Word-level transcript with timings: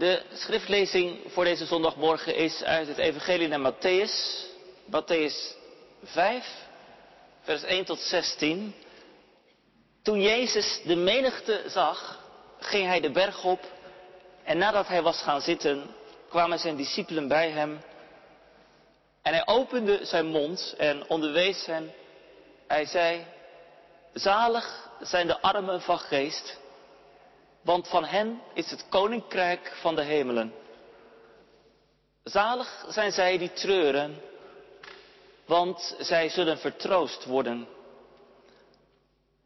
De 0.00 0.22
schriftlezing 0.32 1.18
voor 1.26 1.44
deze 1.44 1.66
zondagmorgen 1.66 2.34
is 2.34 2.62
uit 2.62 2.88
het 2.88 2.98
Evangelie 2.98 3.48
naar 3.48 3.72
Matthäus, 3.72 4.44
Matthäus 4.86 5.56
5, 6.02 6.46
vers 7.42 7.62
1 7.62 7.84
tot 7.84 7.98
16. 8.00 8.74
Toen 10.02 10.20
Jezus 10.20 10.80
de 10.84 10.96
menigte 10.96 11.62
zag, 11.66 12.18
ging 12.58 12.86
hij 12.86 13.00
de 13.00 13.10
berg 13.10 13.44
op 13.44 13.60
en 14.44 14.58
nadat 14.58 14.88
hij 14.88 15.02
was 15.02 15.22
gaan 15.22 15.40
zitten, 15.40 15.86
kwamen 16.28 16.58
zijn 16.58 16.76
discipelen 16.76 17.28
bij 17.28 17.50
hem 17.50 17.80
en 19.22 19.32
hij 19.32 19.46
opende 19.46 20.04
zijn 20.04 20.26
mond 20.26 20.74
en 20.78 21.08
onderwees 21.08 21.66
hen. 21.66 21.92
Hij 22.66 22.84
zei, 22.84 23.24
zalig 24.12 24.88
zijn 25.00 25.26
de 25.26 25.40
armen 25.40 25.80
van 25.80 25.98
geest, 25.98 26.59
want 27.62 27.88
van 27.88 28.04
hen 28.04 28.40
is 28.54 28.70
het 28.70 28.86
koninkrijk 28.88 29.72
van 29.80 29.94
de 29.94 30.02
hemelen. 30.02 30.54
Zalig 32.24 32.84
zijn 32.88 33.12
zij 33.12 33.38
die 33.38 33.52
treuren, 33.52 34.20
want 35.44 35.96
zij 35.98 36.28
zullen 36.28 36.58
vertroost 36.58 37.24
worden. 37.24 37.68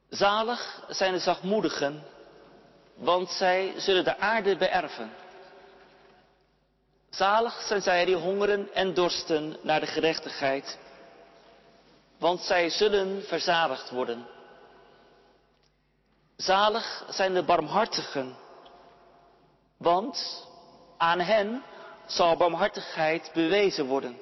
Zalig 0.08 0.84
zijn 0.88 1.12
de 1.12 1.18
zachtmoedigen, 1.18 2.04
want 2.94 3.30
zij 3.30 3.72
zullen 3.76 4.04
de 4.04 4.18
aarde 4.18 4.56
beërven. 4.56 5.10
Zalig 7.10 7.62
zijn 7.62 7.82
zij 7.82 8.04
die 8.04 8.16
hongeren 8.16 8.68
en 8.72 8.94
dorsten 8.94 9.56
naar 9.62 9.80
de 9.80 9.86
gerechtigheid, 9.86 10.78
want 12.18 12.40
zij 12.40 12.70
zullen 12.70 13.24
verzadigd 13.26 13.90
worden. 13.90 14.26
Zalig 16.44 17.04
zijn 17.08 17.34
de 17.34 17.42
barmhartigen, 17.42 18.36
want 19.76 20.46
aan 20.96 21.20
hen 21.20 21.62
zal 22.06 22.36
barmhartigheid 22.36 23.30
bewezen 23.32 23.86
worden. 23.86 24.18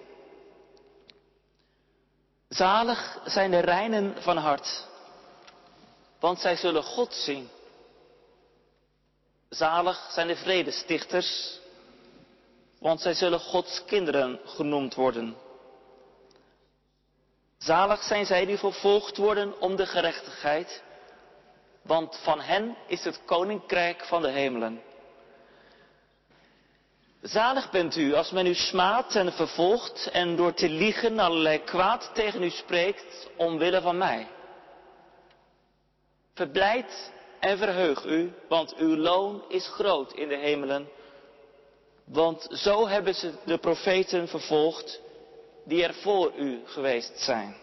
Zalig 2.49 3.21
zijn 3.25 3.51
de 3.51 3.59
reinen 3.59 4.23
van 4.23 4.37
hart, 4.37 4.87
want 6.21 6.41
zij 6.41 6.57
zullen 6.57 6.83
God 6.83 7.15
zien. 7.15 7.49
Zalig 9.49 10.11
zijn 10.13 10.27
de 10.27 10.37
vredestichters, 10.37 11.59
want 12.79 13.01
zij 13.01 13.15
zullen 13.15 13.41
Gods 13.41 13.85
kinderen 13.85 14.41
genoemd 14.45 14.95
worden. 14.95 15.37
Zalig 17.59 18.03
zijn 18.03 18.27
zij 18.27 18.45
die 18.47 18.59
vervolgd 18.59 19.17
worden 19.17 19.61
om 19.61 19.77
de 19.77 19.87
gerechtigheid, 19.87 20.83
want 21.83 22.21
van 22.23 22.41
hen 22.41 22.77
is 22.87 23.05
het 23.05 23.21
koninkrijk 23.25 24.05
van 24.05 24.23
de 24.23 24.31
hemelen. 24.31 24.83
Zalig 27.23 27.71
bent 27.71 27.97
u 27.97 28.15
als 28.15 28.31
men 28.31 28.47
u 28.47 28.55
smaadt 28.55 29.15
en 29.15 29.33
vervolgt 29.33 30.09
en 30.13 30.37
door 30.37 30.55
te 30.55 30.69
liegen 30.69 31.19
allerlei 31.19 31.59
kwaad 31.59 32.11
tegen 32.15 32.43
u 32.43 32.51
spreekt 32.51 33.31
omwille 33.37 33.81
van 33.81 33.99
mij. 33.99 34.29
Verblijd 36.35 37.13
en 37.41 37.59
verheug 37.59 38.05
u, 38.05 38.33
want 38.49 38.75
uw 38.75 38.97
loon 38.97 39.45
is 39.49 39.67
groot 39.69 40.13
in 40.13 40.29
de 40.29 40.37
hemelen. 40.37 40.89
Want 42.05 42.49
zo 42.51 42.89
hebben 42.89 43.15
ze 43.15 43.33
de 43.45 43.59
profeten 43.59 44.29
vervolgd 44.29 45.01
die 45.65 45.85
er 45.85 45.95
voor 45.95 46.33
u 46.37 46.63
geweest 46.65 47.19
zijn. 47.19 47.62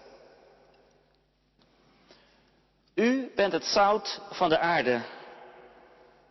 U 2.99 3.31
bent 3.35 3.51
het 3.53 3.65
zout 3.65 4.21
van 4.29 4.49
de 4.49 4.59
aarde. 4.59 5.01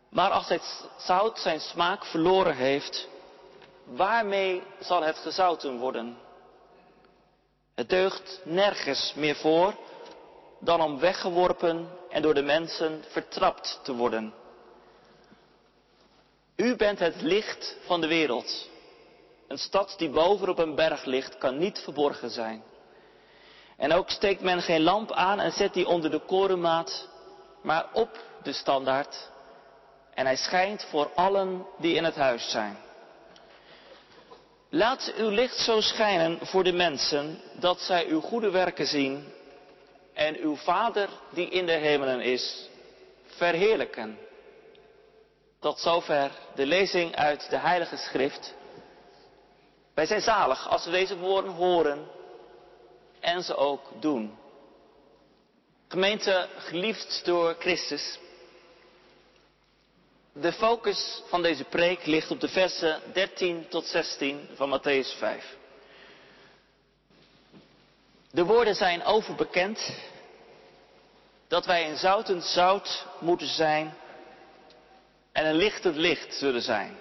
Maar 0.08 0.30
als 0.30 0.48
het 0.48 0.88
zout 0.96 1.38
zijn 1.38 1.60
smaak 1.60 2.04
verloren 2.04 2.56
heeft, 2.56 3.08
waarmee 3.84 4.62
zal 4.80 5.02
het 5.02 5.18
gezouten 5.18 5.78
worden? 5.78 6.16
Het 7.74 7.88
deugt 7.88 8.40
nergens 8.44 9.12
meer 9.16 9.36
voor 9.36 9.74
dan 10.60 10.80
om 10.80 10.98
weggeworpen 10.98 11.88
en 12.10 12.22
door 12.22 12.34
de 12.34 12.42
mensen 12.42 13.04
vertrapt 13.08 13.80
te 13.82 13.94
worden. 13.94 14.34
U 16.56 16.76
bent 16.76 16.98
het 16.98 17.20
licht 17.20 17.76
van 17.86 18.00
de 18.00 18.06
wereld. 18.06 18.68
Een 19.46 19.58
stad 19.58 19.94
die 19.98 20.10
boven 20.10 20.48
op 20.48 20.58
een 20.58 20.74
berg 20.74 21.04
ligt, 21.04 21.38
kan 21.38 21.58
niet 21.58 21.78
verborgen 21.78 22.30
zijn. 22.30 22.62
En 23.78 23.92
ook 23.92 24.10
steekt 24.10 24.40
men 24.40 24.62
geen 24.62 24.82
lamp 24.82 25.12
aan 25.12 25.40
en 25.40 25.52
zet 25.52 25.72
die 25.72 25.86
onder 25.86 26.10
de 26.10 26.18
korenmaat, 26.18 27.08
maar 27.62 27.86
op 27.92 28.18
de 28.42 28.52
standaard. 28.52 29.30
En 30.14 30.26
hij 30.26 30.36
schijnt 30.36 30.84
voor 30.84 31.10
allen 31.14 31.66
die 31.76 31.94
in 31.94 32.04
het 32.04 32.16
huis 32.16 32.50
zijn. 32.50 32.78
Laat 34.70 35.12
uw 35.16 35.28
licht 35.28 35.56
zo 35.56 35.80
schijnen 35.80 36.38
voor 36.42 36.64
de 36.64 36.72
mensen 36.72 37.40
dat 37.52 37.80
zij 37.80 38.06
uw 38.06 38.20
goede 38.20 38.50
werken 38.50 38.86
zien 38.86 39.32
en 40.14 40.36
uw 40.36 40.56
Vader 40.56 41.08
die 41.30 41.48
in 41.48 41.66
de 41.66 41.72
hemelen 41.72 42.20
is, 42.20 42.68
verheerlijken. 43.26 44.18
Tot 45.60 45.80
zover 45.80 46.30
de 46.54 46.66
lezing 46.66 47.16
uit 47.16 47.50
de 47.50 47.56
Heilige 47.56 47.96
Schrift. 47.96 48.54
Wij 49.94 50.06
zijn 50.06 50.20
zalig 50.20 50.68
als 50.68 50.84
we 50.84 50.90
deze 50.90 51.16
woorden 51.18 51.52
horen 51.52 52.06
en 53.20 53.42
ze 53.42 53.56
ook 53.56 53.90
doen. 54.00 54.38
Gemeente, 55.88 56.48
geliefd 56.56 57.20
door 57.24 57.56
Christus. 57.58 58.18
De 60.32 60.52
focus 60.52 61.22
van 61.28 61.42
deze 61.42 61.64
preek 61.64 62.06
ligt 62.06 62.30
op 62.30 62.40
de 62.40 62.48
versen 62.48 63.00
13 63.12 63.68
tot 63.68 63.86
16 63.86 64.48
van 64.54 64.80
Matthäus 64.80 65.18
5. 65.18 65.56
De 68.30 68.44
woorden 68.44 68.74
zijn 68.74 69.04
overbekend 69.04 69.94
dat 71.48 71.66
wij 71.66 71.90
een 71.90 71.96
zoutend 71.96 72.44
zout 72.44 73.06
moeten 73.20 73.48
zijn 73.48 73.94
en 75.32 75.46
een 75.46 75.54
lichtend 75.54 75.96
licht 75.96 76.34
zullen 76.34 76.62
zijn. 76.62 76.96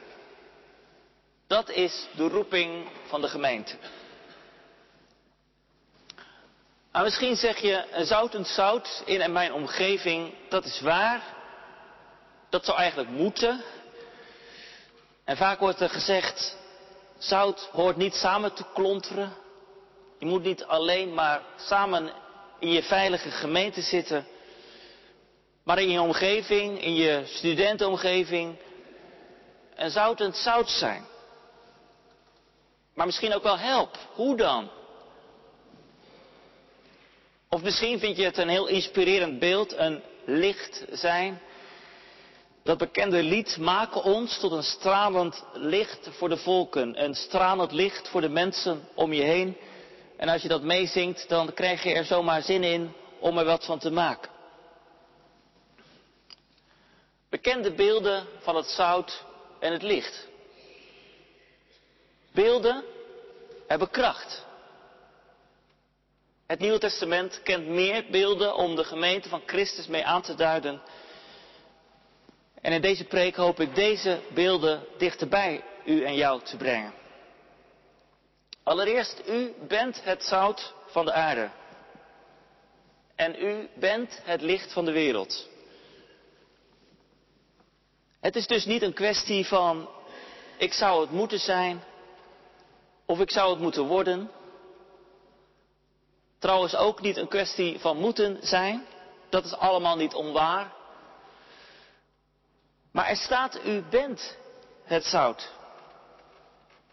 Dat 1.47 1.69
is 1.69 2.07
de 2.15 2.27
roeping 2.27 2.87
van 3.07 3.21
de 3.21 3.27
gemeente. 3.27 3.75
Maar 6.97 7.05
misschien 7.05 7.35
zeg 7.35 7.57
je, 7.57 7.83
een 7.91 8.05
zoutend 8.05 8.47
zout 8.47 9.01
in 9.05 9.21
en 9.21 9.31
mijn 9.31 9.53
omgeving, 9.53 10.33
dat 10.49 10.65
is 10.65 10.81
waar. 10.81 11.21
Dat 12.49 12.65
zou 12.65 12.77
eigenlijk 12.77 13.09
moeten. 13.09 13.63
En 15.23 15.37
vaak 15.37 15.59
wordt 15.59 15.79
er 15.79 15.89
gezegd, 15.89 16.57
zout 17.17 17.69
hoort 17.71 17.95
niet 17.95 18.13
samen 18.13 18.53
te 18.53 18.63
klonteren. 18.73 19.33
Je 20.19 20.25
moet 20.25 20.43
niet 20.43 20.63
alleen 20.63 21.13
maar 21.13 21.41
samen 21.55 22.11
in 22.59 22.71
je 22.71 22.83
veilige 22.83 23.31
gemeente 23.31 23.81
zitten 23.81 24.27
maar 25.63 25.79
in 25.79 25.89
je 25.89 26.01
omgeving, 26.01 26.81
in 26.81 26.95
je 26.95 27.23
studentenomgeving, 27.25 28.57
een 29.75 29.91
zoutend 29.91 30.35
zout 30.35 30.69
zijn. 30.69 31.05
Maar 32.93 33.05
misschien 33.05 33.33
ook 33.33 33.43
wel 33.43 33.57
help. 33.57 33.97
Hoe 34.13 34.37
dan? 34.37 34.69
Of 37.49 37.61
misschien 37.61 37.99
vind 37.99 38.17
je 38.17 38.23
het 38.23 38.37
een 38.37 38.49
heel 38.49 38.67
inspirerend 38.67 39.39
beeld, 39.39 39.77
een 39.77 40.03
licht 40.25 40.85
zijn. 40.91 41.41
Dat 42.63 42.77
bekende 42.77 43.23
lied 43.23 43.57
maken 43.57 44.03
ons 44.03 44.39
tot 44.39 44.51
een 44.51 44.63
stralend 44.63 45.43
licht 45.53 46.09
voor 46.11 46.29
de 46.29 46.37
volken. 46.37 47.03
Een 47.03 47.15
stralend 47.15 47.71
licht 47.71 48.07
voor 48.07 48.21
de 48.21 48.29
mensen 48.29 48.87
om 48.93 49.13
je 49.13 49.23
heen. 49.23 49.57
En 50.17 50.29
als 50.29 50.41
je 50.41 50.47
dat 50.47 50.63
meezingt, 50.63 51.29
dan 51.29 51.53
krijg 51.53 51.83
je 51.83 51.93
er 51.93 52.05
zomaar 52.05 52.41
zin 52.41 52.63
in 52.63 52.93
om 53.19 53.37
er 53.37 53.45
wat 53.45 53.65
van 53.65 53.79
te 53.79 53.91
maken. 53.91 54.29
Bekende 57.29 57.71
beelden 57.71 58.27
van 58.39 58.55
het 58.55 58.65
zout 58.65 59.23
en 59.59 59.71
het 59.71 59.81
licht. 59.81 60.27
Beelden 62.31 62.83
hebben 63.67 63.89
kracht. 63.89 64.45
Het 66.47 66.59
Nieuwe 66.59 66.79
Testament 66.79 67.41
kent 67.43 67.67
meer 67.67 68.05
beelden 68.11 68.55
om 68.55 68.75
de 68.75 68.83
gemeente 68.83 69.29
van 69.29 69.41
Christus 69.45 69.87
mee 69.87 70.05
aan 70.05 70.21
te 70.21 70.35
duiden. 70.35 70.81
En 72.61 72.71
in 72.71 72.81
deze 72.81 73.03
preek 73.03 73.35
hoop 73.35 73.59
ik 73.59 73.75
deze 73.75 74.19
beelden 74.33 74.83
dichterbij 74.97 75.63
u 75.85 76.03
en 76.03 76.15
jou 76.15 76.41
te 76.43 76.57
brengen. 76.57 76.93
Allereerst, 78.63 79.21
u 79.29 79.53
bent 79.67 80.03
het 80.03 80.23
zout 80.23 80.73
van 80.85 81.05
de 81.05 81.11
aarde. 81.11 81.49
En 83.15 83.43
u 83.43 83.69
bent 83.75 84.21
het 84.23 84.41
licht 84.41 84.73
van 84.73 84.85
de 84.85 84.91
wereld. 84.91 85.47
Het 88.19 88.35
is 88.35 88.47
dus 88.47 88.65
niet 88.65 88.81
een 88.81 88.93
kwestie 88.93 89.47
van 89.47 89.89
ik 90.57 90.73
zou 90.73 91.01
het 91.01 91.11
moeten 91.11 91.39
zijn 91.39 91.83
of 93.05 93.19
ik 93.19 93.31
zou 93.31 93.49
het 93.49 93.59
moeten 93.59 93.85
worden. 93.85 94.31
Trouwens 96.39 96.75
ook 96.75 97.01
niet 97.01 97.17
een 97.17 97.27
kwestie 97.27 97.79
van 97.79 97.97
moeten 97.97 98.37
zijn. 98.41 98.85
Dat 99.29 99.45
is 99.45 99.53
allemaal 99.53 99.95
niet 99.95 100.13
onwaar. 100.13 100.73
Maar 102.91 103.07
er 103.07 103.17
staat 103.17 103.65
u 103.65 103.81
bent 103.81 104.37
het 104.83 105.05
zout. 105.05 105.51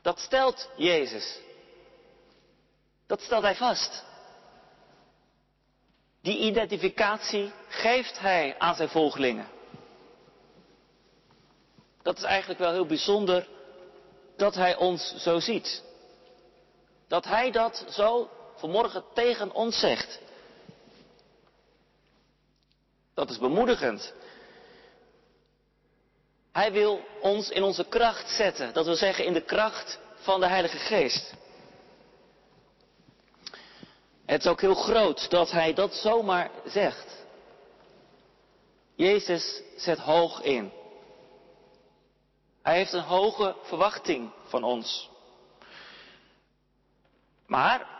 Dat 0.02 0.18
stelt 0.18 0.68
Jezus. 0.76 1.38
Dat 3.06 3.20
stelt 3.20 3.42
hij 3.42 3.54
vast. 3.54 4.04
Die 6.22 6.38
identificatie 6.38 7.52
geeft 7.68 8.18
hij 8.18 8.58
aan 8.58 8.74
zijn 8.74 8.88
volgelingen. 8.88 9.48
Dat 12.02 12.16
is 12.16 12.22
eigenlijk 12.22 12.60
wel 12.60 12.72
heel 12.72 12.86
bijzonder 12.86 13.48
dat 14.36 14.54
hij 14.54 14.76
ons 14.76 15.14
zo 15.16 15.38
ziet. 15.40 15.82
Dat 17.08 17.24
hij 17.24 17.50
dat 17.50 17.84
zo 17.88 18.30
vanmorgen 18.54 19.04
tegen 19.14 19.52
ons 19.52 19.78
zegt. 19.78 20.20
Dat 23.14 23.30
is 23.30 23.38
bemoedigend. 23.38 24.14
Hij 26.52 26.72
wil 26.72 27.04
ons 27.20 27.50
in 27.50 27.62
onze 27.62 27.84
kracht 27.84 28.30
zetten. 28.30 28.72
Dat 28.72 28.84
wil 28.84 28.94
zeggen 28.96 29.24
in 29.24 29.32
de 29.32 29.44
kracht 29.44 29.98
van 30.14 30.40
de 30.40 30.46
Heilige 30.46 30.78
Geest. 30.78 31.34
Het 34.26 34.44
is 34.44 34.50
ook 34.50 34.60
heel 34.60 34.74
groot 34.74 35.30
dat 35.30 35.50
hij 35.50 35.74
dat 35.74 35.94
zomaar 35.94 36.50
zegt. 36.64 37.24
Jezus 38.94 39.62
zet 39.76 39.98
hoog 39.98 40.42
in. 40.42 40.72
Hij 42.62 42.76
heeft 42.76 42.92
een 42.92 43.02
hoge 43.02 43.56
verwachting 43.62 44.32
van 44.44 44.64
ons. 44.64 45.10
Maar 47.46 47.93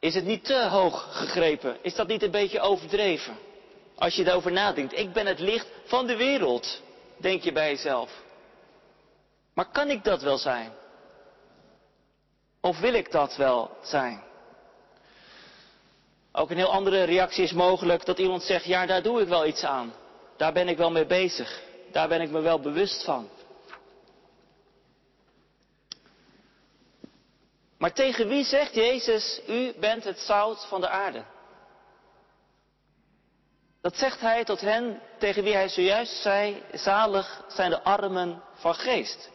is 0.00 0.14
het 0.14 0.24
niet 0.24 0.44
te 0.44 0.68
hoog 0.68 1.16
gegrepen? 1.16 1.76
Is 1.82 1.94
dat 1.94 2.08
niet 2.08 2.22
een 2.22 2.30
beetje 2.30 2.60
overdreven? 2.60 3.38
Als 3.96 4.14
je 4.14 4.24
daarover 4.24 4.52
nadenkt. 4.52 4.98
Ik 4.98 5.12
ben 5.12 5.26
het 5.26 5.38
licht 5.38 5.66
van 5.84 6.06
de 6.06 6.16
wereld, 6.16 6.82
denk 7.16 7.42
je 7.42 7.52
bij 7.52 7.70
jezelf. 7.70 8.10
Maar 9.54 9.70
kan 9.70 9.90
ik 9.90 10.04
dat 10.04 10.22
wel 10.22 10.38
zijn? 10.38 10.72
Of 12.60 12.78
wil 12.78 12.94
ik 12.94 13.10
dat 13.10 13.36
wel 13.36 13.70
zijn? 13.82 14.22
Ook 16.32 16.50
een 16.50 16.56
heel 16.56 16.72
andere 16.72 17.02
reactie 17.02 17.44
is 17.44 17.52
mogelijk 17.52 18.04
dat 18.04 18.18
iemand 18.18 18.42
zegt, 18.42 18.64
ja 18.64 18.86
daar 18.86 19.02
doe 19.02 19.20
ik 19.20 19.28
wel 19.28 19.46
iets 19.46 19.64
aan. 19.64 19.92
Daar 20.36 20.52
ben 20.52 20.68
ik 20.68 20.76
wel 20.76 20.90
mee 20.90 21.06
bezig. 21.06 21.62
Daar 21.92 22.08
ben 22.08 22.20
ik 22.20 22.30
me 22.30 22.40
wel 22.40 22.60
bewust 22.60 23.04
van. 23.04 23.28
Maar 27.78 27.92
tegen 27.92 28.28
wie 28.28 28.44
zegt 28.44 28.74
Jezus, 28.74 29.40
u 29.46 29.74
bent 29.80 30.04
het 30.04 30.18
zout 30.18 30.66
van 30.66 30.80
de 30.80 30.88
aarde? 30.88 31.24
Dat 33.80 33.96
zegt 33.96 34.20
hij 34.20 34.44
tot 34.44 34.60
hen 34.60 35.00
tegen 35.18 35.42
wie 35.44 35.54
hij 35.54 35.68
zojuist 35.68 36.22
zei, 36.22 36.62
zalig 36.72 37.44
zijn 37.48 37.70
de 37.70 37.82
armen 37.82 38.42
van 38.54 38.74
geest. 38.74 39.30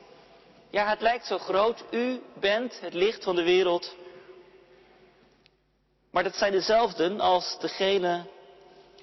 Ja, 0.69 0.87
het 0.89 1.01
lijkt 1.01 1.25
zo 1.25 1.37
groot, 1.37 1.83
u 1.91 2.21
bent 2.39 2.79
het 2.79 2.93
licht 2.93 3.23
van 3.23 3.35
de 3.35 3.43
wereld. 3.43 3.95
Maar 6.11 6.23
dat 6.23 6.35
zijn 6.35 6.51
dezelfden 6.51 7.19
als 7.19 7.59
degenen 7.59 8.27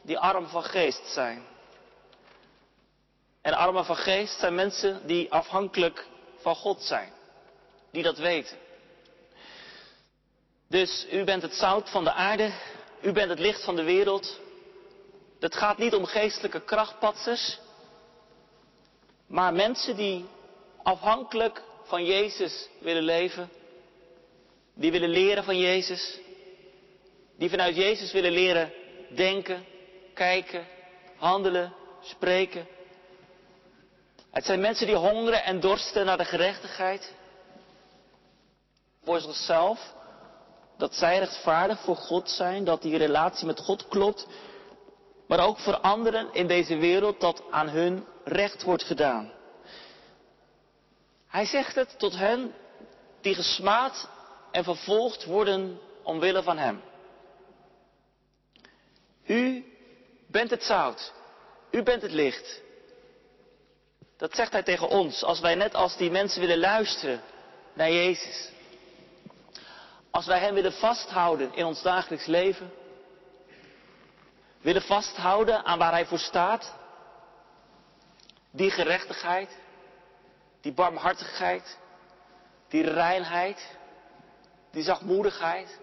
die 0.02 0.19
arm 0.19 0.46
van 0.46 0.62
geest 0.62 1.06
zijn. 1.06 1.46
En 3.42 3.54
armen 3.54 3.84
van 3.84 3.96
geest 3.96 4.38
zijn 4.38 4.54
mensen 4.54 5.06
die 5.06 5.32
afhankelijk 5.32 6.06
van 6.37 6.54
God 6.54 6.82
zijn. 6.82 7.12
Die 7.90 8.02
dat 8.02 8.19
weten. 8.19 8.56
Dus 10.70 11.06
u 11.12 11.25
bent 11.25 11.43
het 11.43 11.55
zout 11.55 11.90
van 11.90 12.05
de 12.05 12.12
aarde, 12.12 12.52
u 13.02 13.12
bent 13.12 13.31
het 13.31 13.38
licht 13.38 13.64
van 13.64 13.76
de 13.76 13.82
wereld. 13.82 14.40
Het 15.40 15.55
gaat 15.55 15.78
niet 15.78 15.94
om 15.94 16.05
geestelijke 16.05 16.61
krachtpatsers, 16.61 17.58
maar 19.26 19.52
mensen 19.52 19.96
die 19.96 20.26
afhankelijk 20.82 21.62
van 21.84 22.05
Jezus 22.05 22.69
willen 22.78 23.02
leven, 23.02 23.50
die 24.75 24.90
willen 24.90 25.08
leren 25.08 25.44
van 25.44 25.58
Jezus, 25.58 26.19
die 27.37 27.50
vanuit 27.50 27.76
Jezus 27.76 28.12
willen 28.12 28.32
leren 28.32 28.73
denken, 29.14 29.64
kijken, 30.14 30.66
handelen, 31.16 31.75
spreken. 32.02 32.66
Het 34.31 34.44
zijn 34.44 34.61
mensen 34.61 34.87
die 34.87 34.96
hongeren 34.96 35.44
en 35.44 35.61
dorsten 35.61 36.05
naar 36.05 36.19
de 36.19 36.25
gerechtigheid 36.25 37.14
voor 39.05 39.20
zichzelf, 39.20 39.99
dat 40.80 40.94
zij 40.94 41.18
rechtvaardig 41.18 41.80
voor 41.80 41.96
God 41.96 42.30
zijn, 42.30 42.64
dat 42.64 42.82
die 42.82 42.96
relatie 42.96 43.46
met 43.46 43.60
God 43.60 43.88
klopt, 43.88 44.26
maar 45.26 45.46
ook 45.46 45.58
voor 45.58 45.78
anderen 45.78 46.28
in 46.32 46.46
deze 46.46 46.76
wereld 46.76 47.20
dat 47.20 47.42
aan 47.50 47.68
hun 47.68 48.04
recht 48.24 48.62
wordt 48.62 48.82
gedaan. 48.82 49.32
Hij 51.26 51.44
zegt 51.44 51.74
het 51.74 51.98
tot 51.98 52.16
hen 52.16 52.54
die 53.20 53.34
gesmaad 53.34 54.08
en 54.50 54.64
vervolgd 54.64 55.24
worden 55.24 55.80
omwille 56.02 56.42
van 56.42 56.58
hem. 56.58 56.82
U 59.26 59.64
bent 60.26 60.50
het 60.50 60.62
zout. 60.62 61.12
U 61.70 61.82
bent 61.82 62.02
het 62.02 62.12
licht. 62.12 62.60
Dat 64.16 64.34
zegt 64.34 64.52
hij 64.52 64.62
tegen 64.62 64.88
ons 64.88 65.22
als 65.22 65.40
wij 65.40 65.54
net 65.54 65.74
als 65.74 65.96
die 65.96 66.10
mensen 66.10 66.40
willen 66.40 66.58
luisteren 66.58 67.22
naar 67.74 67.92
Jezus. 67.92 68.50
Als 70.10 70.26
wij 70.26 70.38
Hem 70.38 70.54
willen 70.54 70.72
vasthouden 70.72 71.54
in 71.54 71.64
ons 71.64 71.82
dagelijks 71.82 72.26
leven, 72.26 72.70
willen 74.60 74.82
vasthouden 74.82 75.64
aan 75.64 75.78
waar 75.78 75.92
Hij 75.92 76.06
voor 76.06 76.18
staat, 76.18 76.74
die 78.50 78.70
gerechtigheid, 78.70 79.58
die 80.60 80.72
barmhartigheid, 80.72 81.78
die 82.68 82.82
reinheid, 82.82 83.76
die 84.70 84.82
zachtmoedigheid. 84.82 85.78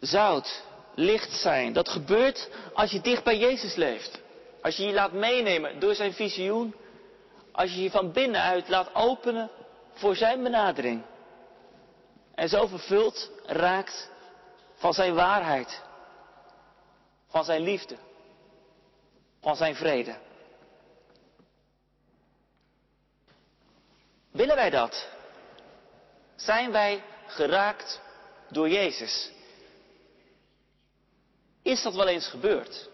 Zout, 0.00 0.64
licht 0.94 1.32
zijn, 1.32 1.72
dat 1.72 1.88
gebeurt 1.88 2.50
als 2.74 2.90
je 2.90 3.00
dicht 3.00 3.24
bij 3.24 3.38
Jezus 3.38 3.74
leeft. 3.74 4.22
Als 4.62 4.76
je 4.76 4.86
je 4.86 4.92
laat 4.92 5.12
meenemen 5.12 5.80
door 5.80 5.94
zijn 5.94 6.12
visioen. 6.12 6.74
Als 7.52 7.70
je 7.74 7.82
je 7.82 7.90
van 7.90 8.12
binnenuit 8.12 8.68
laat 8.68 8.94
openen 8.94 9.50
voor 9.94 10.16
zijn 10.16 10.42
benadering. 10.42 11.02
En 12.34 12.48
zo 12.48 12.66
vervuld 12.66 13.30
raakt 13.46 14.10
van 14.74 14.92
zijn 14.92 15.14
waarheid. 15.14 15.82
Van 17.28 17.44
zijn 17.44 17.60
liefde. 17.60 17.96
Van 19.40 19.56
zijn 19.56 19.74
vrede. 19.74 20.16
Willen 24.30 24.56
wij 24.56 24.70
dat? 24.70 25.08
Zijn 26.36 26.72
wij 26.72 27.02
geraakt 27.26 28.00
door 28.48 28.68
Jezus? 28.68 29.30
Is 31.62 31.82
dat 31.82 31.94
wel 31.94 32.08
eens 32.08 32.28
gebeurd? 32.28 32.88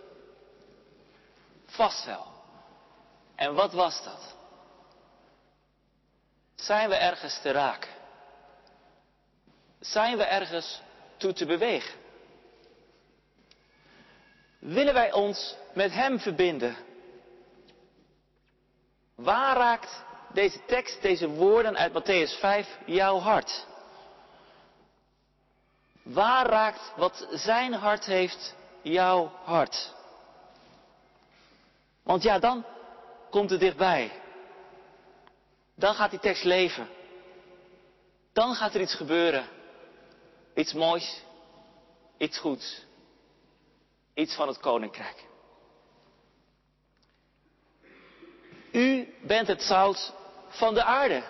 Vast 1.66 2.04
wel. 2.04 2.26
En 3.34 3.54
wat 3.54 3.72
was 3.72 4.04
dat? 4.04 4.36
Zijn 6.60 6.88
we 6.88 6.94
ergens 6.94 7.40
te 7.42 7.50
raken? 7.50 7.90
Zijn 9.80 10.16
we 10.16 10.24
ergens 10.24 10.82
toe 11.16 11.32
te 11.32 11.46
bewegen? 11.46 11.94
Willen 14.58 14.94
wij 14.94 15.12
ons 15.12 15.56
met 15.72 15.92
Hem 15.92 16.18
verbinden? 16.18 16.76
Waar 19.14 19.56
raakt 19.56 20.04
deze 20.32 20.64
tekst, 20.64 21.02
deze 21.02 21.28
woorden 21.28 21.76
uit 21.76 21.92
Matthäus 21.92 22.38
5 22.38 22.78
jouw 22.86 23.18
hart? 23.18 23.66
Waar 26.02 26.46
raakt 26.46 26.92
wat 26.96 27.26
Zijn 27.30 27.72
hart 27.72 28.04
heeft 28.04 28.54
jouw 28.82 29.32
hart? 29.44 29.94
Want 32.02 32.22
ja, 32.22 32.38
dan 32.38 32.64
komt 33.30 33.50
het 33.50 33.60
dichtbij. 33.60 34.19
Dan 35.80 35.94
gaat 35.94 36.10
die 36.10 36.18
tekst 36.18 36.44
leven. 36.44 36.88
Dan 38.32 38.54
gaat 38.54 38.74
er 38.74 38.80
iets 38.80 38.94
gebeuren. 38.94 39.48
Iets 40.54 40.72
moois. 40.72 41.22
Iets 42.18 42.38
goeds. 42.38 42.84
Iets 44.14 44.34
van 44.34 44.48
het 44.48 44.58
koninkrijk. 44.58 45.24
U 48.72 49.14
bent 49.22 49.46
het 49.46 49.62
zout 49.62 50.12
van 50.48 50.74
de 50.74 50.84
aarde. 50.84 51.22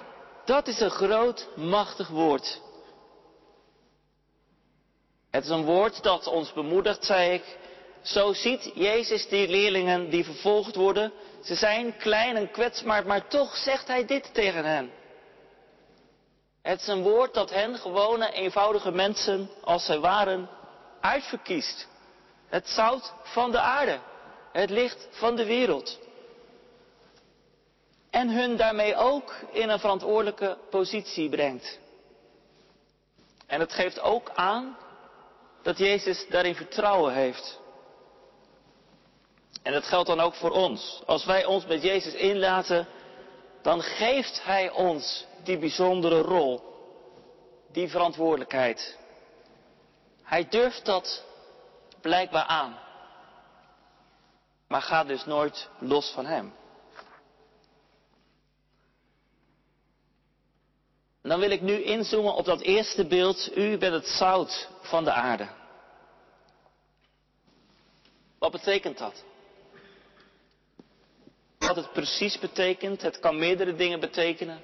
Dat 0.45 0.69
is 0.69 0.80
een 0.80 0.90
groot, 0.90 1.49
machtig 1.57 2.09
woord. 2.09 2.61
Het 5.30 5.45
is 5.45 5.50
een 5.50 5.64
woord 5.64 6.02
dat 6.02 6.26
ons 6.26 6.52
bemoedigt, 6.52 7.04
zei 7.04 7.33
ik. 7.33 7.59
Zo 8.02 8.33
ziet 8.33 8.71
Jezus 8.75 9.28
die 9.28 9.49
leerlingen 9.49 10.11
die 10.11 10.25
vervolgd 10.25 10.75
worden, 10.75 11.12
ze 11.42 11.54
zijn 11.54 11.97
klein 11.97 12.37
en 12.37 12.50
kwetsbaar, 12.50 13.06
maar 13.06 13.28
toch 13.28 13.56
zegt 13.56 13.87
hij 13.87 14.06
dit 14.06 14.35
tegen 14.35 14.64
hen. 14.64 14.90
Het 16.62 16.80
is 16.80 16.87
een 16.87 17.02
woord 17.02 17.35
dat 17.35 17.50
hen, 17.50 17.78
gewone, 17.78 18.32
eenvoudige 18.32 18.90
mensen, 18.90 19.50
als 19.64 19.85
zij 19.85 19.99
waren, 19.99 20.49
uitverkiest. 21.00 21.88
Het 22.49 22.68
zout 22.68 23.12
van 23.23 23.50
de 23.50 23.61
aarde. 23.61 23.99
Het 24.52 24.70
licht 24.70 25.09
van 25.11 25.37
de 25.37 25.44
wereld. 25.44 25.99
En 28.11 28.28
hun 28.28 28.56
daarmee 28.56 28.97
ook 28.97 29.35
in 29.52 29.68
een 29.68 29.78
verantwoordelijke 29.78 30.59
positie 30.70 31.28
brengt. 31.28 31.78
En 33.47 33.61
het 33.61 33.73
geeft 33.73 34.00
ook 34.00 34.30
aan 34.35 34.76
dat 35.62 35.78
Jezus 35.78 36.26
daarin 36.28 36.54
vertrouwen 36.54 37.14
heeft. 37.14 37.60
En 39.62 39.73
dat 39.73 39.85
geldt 39.85 40.09
dan 40.09 40.21
ook 40.21 40.35
voor 40.35 40.50
ons. 40.50 41.02
Als 41.07 41.25
wij 41.25 41.45
ons 41.45 41.66
met 41.66 41.83
Jezus 41.83 42.14
inlaten, 42.14 42.88
dan 43.62 43.83
geeft 43.83 44.45
Hij 44.45 44.71
ons 44.71 45.26
die 45.45 45.59
bijzondere 45.59 46.21
rol, 46.21 46.62
die 47.73 47.88
verantwoordelijkheid. 47.88 48.99
Hij 50.23 50.49
durft 50.49 50.85
dat 50.85 51.25
blijkbaar 52.00 52.45
aan, 52.45 52.78
maar 54.69 54.83
gaat 54.83 55.07
dus 55.07 55.25
nooit 55.25 55.69
los 55.78 56.11
van 56.11 56.26
Hem. 56.26 56.52
Dan 61.23 61.40
wil 61.40 61.50
ik 61.50 61.61
nu 61.61 61.83
inzoomen 61.83 62.35
op 62.35 62.45
dat 62.45 62.61
eerste 62.61 63.07
beeld. 63.07 63.57
U 63.57 63.78
bent 63.78 63.95
het 63.95 64.07
zout 64.07 64.69
van 64.80 65.04
de 65.04 65.12
aarde. 65.12 65.49
Wat 68.38 68.50
betekent 68.52 68.99
dat? 68.99 69.25
Wat 71.71 71.85
het 71.85 71.93
precies 71.93 72.39
betekent, 72.39 73.03
het 73.03 73.21
kan 73.21 73.39
meerdere 73.39 73.75
dingen 73.75 74.00
betekenen. 74.00 74.61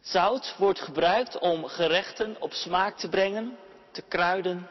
Zout 0.00 0.54
wordt 0.58 0.80
gebruikt 0.80 1.38
om 1.38 1.64
gerechten 1.64 2.36
op 2.40 2.52
smaak 2.52 2.98
te 2.98 3.08
brengen, 3.08 3.56
te 3.90 4.02
kruiden. 4.02 4.68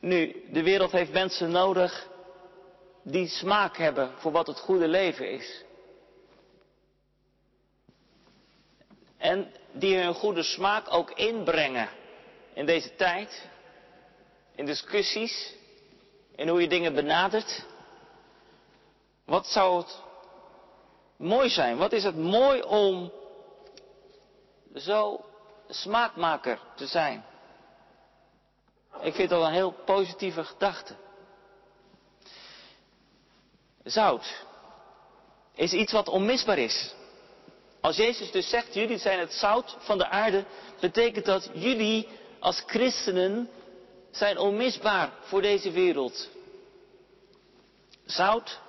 Nu, 0.00 0.44
de 0.50 0.62
wereld 0.62 0.92
heeft 0.92 1.12
mensen 1.12 1.50
nodig 1.50 2.08
die 3.02 3.28
smaak 3.28 3.76
hebben 3.76 4.10
voor 4.16 4.32
wat 4.32 4.46
het 4.46 4.58
goede 4.58 4.88
leven 4.88 5.30
is. 5.30 5.64
En 9.18 9.52
die 9.72 9.96
hun 9.98 10.14
goede 10.14 10.42
smaak 10.42 10.92
ook 10.92 11.10
inbrengen 11.10 11.88
in 12.54 12.66
deze 12.66 12.94
tijd. 12.94 13.48
In 14.54 14.66
discussies. 14.66 15.54
In 16.36 16.48
hoe 16.48 16.60
je 16.60 16.68
dingen 16.68 16.94
benadert. 16.94 17.64
Wat 19.26 19.46
zou 19.46 19.76
het 19.76 20.02
mooi 21.16 21.48
zijn? 21.48 21.76
Wat 21.76 21.92
is 21.92 22.04
het 22.04 22.16
mooi 22.16 22.62
om 22.62 23.12
zo 24.74 25.24
smaakmaker 25.68 26.60
te 26.76 26.86
zijn? 26.86 27.24
Ik 29.00 29.14
vind 29.14 29.30
dat 29.30 29.42
een 29.42 29.52
heel 29.52 29.74
positieve 29.84 30.44
gedachte. 30.44 30.94
Zout 33.84 34.44
is 35.54 35.72
iets 35.72 35.92
wat 35.92 36.08
onmisbaar 36.08 36.58
is. 36.58 36.94
Als 37.80 37.96
Jezus 37.96 38.30
dus 38.30 38.48
zegt, 38.48 38.74
jullie 38.74 38.98
zijn 38.98 39.18
het 39.18 39.32
zout 39.32 39.76
van 39.78 39.98
de 39.98 40.08
aarde, 40.08 40.44
betekent 40.80 41.24
dat 41.24 41.50
jullie 41.52 42.08
als 42.40 42.62
christenen 42.66 43.50
zijn 44.10 44.38
onmisbaar 44.38 45.12
voor 45.22 45.42
deze 45.42 45.70
wereld. 45.70 46.28
Zout 48.04 48.60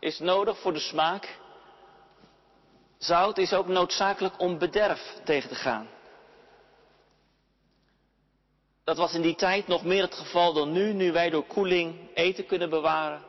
is 0.00 0.18
nodig 0.18 0.58
voor 0.58 0.72
de 0.72 0.78
smaak. 0.78 1.38
Zout 2.98 3.38
is 3.38 3.52
ook 3.52 3.66
noodzakelijk 3.66 4.40
om 4.40 4.58
bederf 4.58 5.14
tegen 5.24 5.48
te 5.48 5.54
gaan. 5.54 5.88
Dat 8.84 8.96
was 8.96 9.14
in 9.14 9.22
die 9.22 9.34
tijd 9.34 9.66
nog 9.66 9.84
meer 9.84 10.02
het 10.02 10.14
geval 10.14 10.52
dan 10.52 10.72
nu, 10.72 10.92
nu 10.92 11.12
wij 11.12 11.30
door 11.30 11.44
koeling 11.44 11.96
eten 12.14 12.46
kunnen 12.46 12.70
bewaren. 12.70 13.22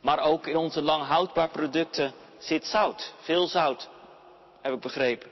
Maar 0.00 0.18
ook 0.18 0.46
in 0.46 0.56
onze 0.56 0.82
lang 0.82 1.06
houdbaar 1.06 1.48
producten 1.48 2.14
zit 2.38 2.66
zout, 2.66 3.12
veel 3.20 3.46
zout, 3.46 3.88
heb 4.60 4.72
ik 4.74 4.80
begrepen. 4.80 5.30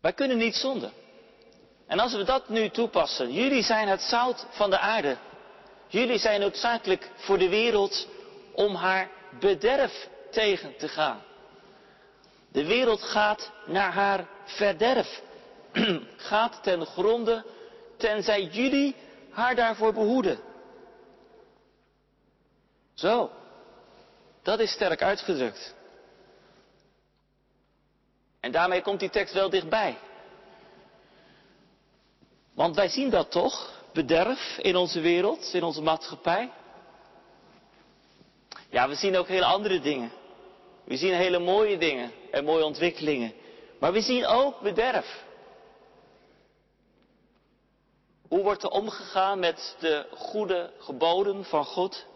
Wij 0.00 0.12
kunnen 0.12 0.36
niet 0.36 0.54
zonder. 0.54 0.90
En 1.86 1.98
als 1.98 2.12
we 2.14 2.24
dat 2.24 2.48
nu 2.48 2.68
toepassen, 2.68 3.32
jullie 3.32 3.62
zijn 3.62 3.88
het 3.88 4.00
zout 4.00 4.46
van 4.50 4.70
de 4.70 4.78
aarde. 4.78 5.16
Jullie 5.88 6.18
zijn 6.18 6.40
noodzakelijk 6.40 7.10
voor 7.16 7.38
de 7.38 7.48
wereld 7.48 8.08
om 8.54 8.74
haar 8.74 9.10
bederf 9.40 10.08
tegen 10.30 10.76
te 10.76 10.88
gaan. 10.88 11.22
De 12.52 12.64
wereld 12.64 13.02
gaat 13.02 13.50
naar 13.66 13.92
haar 13.92 14.28
verderf, 14.44 15.22
gaat 16.30 16.62
ten 16.62 16.86
gronde, 16.86 17.44
tenzij 17.96 18.44
jullie 18.44 18.94
haar 19.30 19.54
daarvoor 19.54 19.92
behoeden. 19.92 20.38
Zo, 22.94 23.30
dat 24.42 24.60
is 24.60 24.72
sterk 24.72 25.02
uitgedrukt. 25.02 25.74
En 28.40 28.52
daarmee 28.52 28.82
komt 28.82 29.00
die 29.00 29.10
tekst 29.10 29.34
wel 29.34 29.50
dichtbij. 29.50 29.98
Want 32.54 32.76
wij 32.76 32.88
zien 32.88 33.10
dat 33.10 33.30
toch, 33.30 33.70
bederf 33.92 34.58
in 34.58 34.76
onze 34.76 35.00
wereld, 35.00 35.54
in 35.54 35.62
onze 35.62 35.82
maatschappij. 35.82 36.50
Ja, 38.82 38.88
we 38.88 38.94
zien 38.94 39.16
ook 39.16 39.28
hele 39.28 39.44
andere 39.44 39.80
dingen. 39.80 40.12
We 40.84 40.96
zien 40.96 41.14
hele 41.14 41.38
mooie 41.38 41.78
dingen 41.78 42.12
en 42.30 42.44
mooie 42.44 42.64
ontwikkelingen. 42.64 43.32
Maar 43.78 43.92
we 43.92 44.00
zien 44.00 44.26
ook 44.26 44.60
bederf. 44.60 45.24
Hoe 48.28 48.42
wordt 48.42 48.62
er 48.62 48.68
omgegaan 48.68 49.38
met 49.38 49.76
de 49.78 50.06
goede 50.10 50.72
geboden 50.78 51.44
van 51.44 51.64
God? 51.64 52.06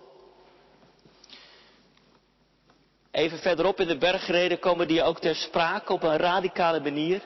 Even 3.10 3.38
verderop 3.38 3.80
in 3.80 3.88
de 3.88 3.98
bergreden 3.98 4.58
komen 4.58 4.88
die 4.88 5.02
ook 5.02 5.18
ter 5.18 5.34
sprake 5.34 5.92
op 5.92 6.02
een 6.02 6.16
radicale 6.16 6.80
manier. 6.80 7.22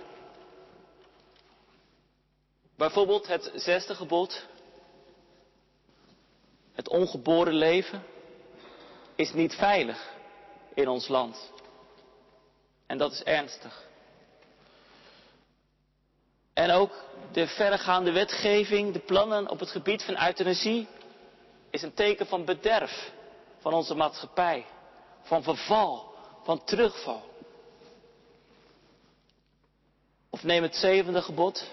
Bijvoorbeeld 2.76 3.26
het 3.26 3.50
zesde 3.54 3.94
gebod. 3.94 4.46
Het 6.72 6.88
ongeboren 6.88 7.54
leven 7.54 8.02
is 9.20 9.32
niet 9.32 9.54
veilig 9.54 10.12
in 10.74 10.88
ons 10.88 11.08
land. 11.08 11.52
En 12.86 12.98
dat 12.98 13.12
is 13.12 13.22
ernstig. 13.22 13.88
En 16.52 16.70
ook 16.70 16.92
de 17.32 17.46
verregaande 17.46 18.12
wetgeving, 18.12 18.92
de 18.92 18.98
plannen 18.98 19.48
op 19.50 19.60
het 19.60 19.70
gebied 19.70 20.02
van 20.02 20.22
euthanasie, 20.26 20.88
is 21.70 21.82
een 21.82 21.94
teken 21.94 22.26
van 22.26 22.44
bederf 22.44 23.12
van 23.58 23.72
onze 23.72 23.94
maatschappij 23.94 24.66
van 25.22 25.42
verval, 25.42 26.14
van 26.42 26.64
terugval. 26.64 27.22
Of 30.30 30.42
neem 30.42 30.62
het 30.62 30.76
zevende 30.76 31.22
gebod. 31.22 31.70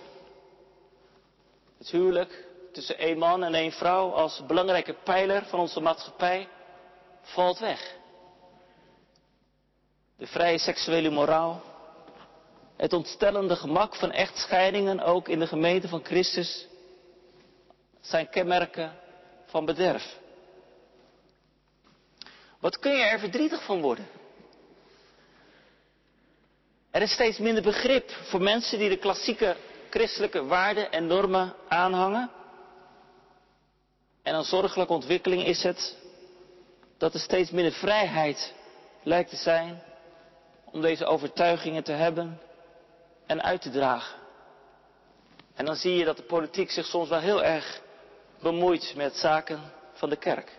Het 1.78 1.90
huwelijk 1.90 2.46
tussen 2.72 2.98
één 2.98 3.18
man 3.18 3.44
en 3.44 3.54
één 3.54 3.72
vrouw 3.72 4.12
als 4.12 4.46
belangrijke 4.46 4.94
pijler 4.94 5.46
van 5.46 5.60
onze 5.60 5.80
maatschappij 5.80 6.48
valt 7.28 7.60
weg. 7.60 7.96
De 10.18 10.28
vrije 10.28 10.58
seksuele 10.58 11.10
moraal. 11.10 11.62
Het 12.78 12.94
ontstellende 12.94 13.56
gemak 13.56 13.96
van 13.96 14.12
echtscheidingen 14.12 15.00
ook 15.00 15.28
in 15.28 15.40
de 15.40 15.48
gemeente 15.48 15.88
van 15.88 16.06
Christus 16.06 16.68
zijn 18.02 18.30
kenmerken 18.30 18.94
van 19.46 19.66
bederf. 19.66 20.18
Wat 22.60 22.80
kun 22.80 22.92
je 22.92 23.04
er 23.04 23.20
verdrietig 23.20 23.64
van 23.64 23.82
worden? 23.82 24.08
Er 26.92 27.02
is 27.02 27.12
steeds 27.12 27.38
minder 27.38 27.64
begrip 27.64 28.12
voor 28.12 28.42
mensen 28.42 28.80
die 28.80 28.90
de 28.90 28.98
klassieke 28.98 29.56
christelijke 29.90 30.46
waarden 30.46 30.92
en 30.92 31.08
normen 31.08 31.54
aanhangen. 31.68 32.32
En 34.24 34.36
een 34.36 34.44
zorgelijke 34.44 34.94
ontwikkeling 34.94 35.46
is 35.46 35.64
het 35.64 35.98
dat 36.98 37.14
er 37.14 37.20
steeds 37.20 37.52
minder 37.52 37.74
vrijheid 37.74 38.54
lijkt 39.04 39.30
te 39.30 39.36
zijn 39.36 39.84
om 40.66 40.82
deze 40.82 41.06
overtuigingen 41.06 41.84
te 41.84 41.92
hebben 41.92 42.42
en 43.26 43.44
uit 43.44 43.62
te 43.62 43.70
dragen. 43.70 44.16
En 45.56 45.66
dan 45.66 45.76
zie 45.76 45.96
je 45.96 46.06
dat 46.06 46.18
de 46.18 46.24
politiek 46.24 46.72
zich 46.72 46.86
soms 46.86 47.10
wel 47.10 47.20
heel 47.20 47.44
erg 47.44 47.82
bemoeit 48.42 48.94
met 48.96 49.16
zaken 49.16 49.62
van 49.94 50.10
de 50.10 50.16
kerk. 50.16 50.52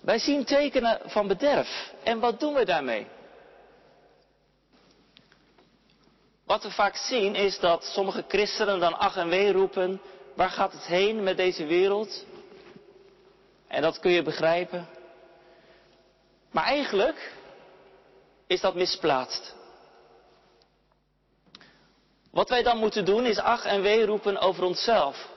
Wij 0.00 0.18
zien 0.18 0.44
tekenen 0.44 1.00
van 1.04 1.26
bederf. 1.26 1.92
En 2.02 2.18
wat 2.18 2.40
doen 2.40 2.54
we 2.54 2.64
daarmee? 2.64 3.06
Wat 6.44 6.62
we 6.62 6.70
vaak 6.70 6.96
zien 6.96 7.34
is 7.34 7.58
dat 7.58 7.84
sommige 7.84 8.24
christenen 8.28 8.80
dan 8.80 8.98
ach 8.98 9.16
en 9.16 9.28
wee 9.28 9.52
roepen, 9.52 10.00
waar 10.34 10.50
gaat 10.50 10.72
het 10.72 10.86
heen 10.86 11.22
met 11.22 11.36
deze 11.36 11.66
wereld? 11.66 12.24
En 13.68 13.82
dat 13.82 13.98
kun 13.98 14.10
je 14.10 14.22
begrijpen. 14.22 14.88
Maar 16.50 16.64
eigenlijk 16.64 17.32
is 18.46 18.60
dat 18.60 18.74
misplaatst. 18.74 19.54
Wat 22.30 22.48
wij 22.48 22.62
dan 22.62 22.78
moeten 22.78 23.04
doen 23.04 23.24
is 23.24 23.38
ach 23.38 23.64
en 23.64 23.82
wee 23.82 24.06
roepen 24.06 24.38
over 24.38 24.64
onszelf. 24.64 25.28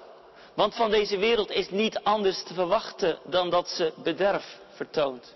Want 0.54 0.76
van 0.76 0.90
deze 0.90 1.18
wereld 1.18 1.52
is 1.52 1.70
niet 1.70 2.00
anders 2.04 2.44
te 2.44 2.54
verwachten 2.54 3.20
dan 3.26 3.50
dat 3.50 3.70
ze 3.70 3.94
bederf 4.04 4.60
vertoont. 4.70 5.36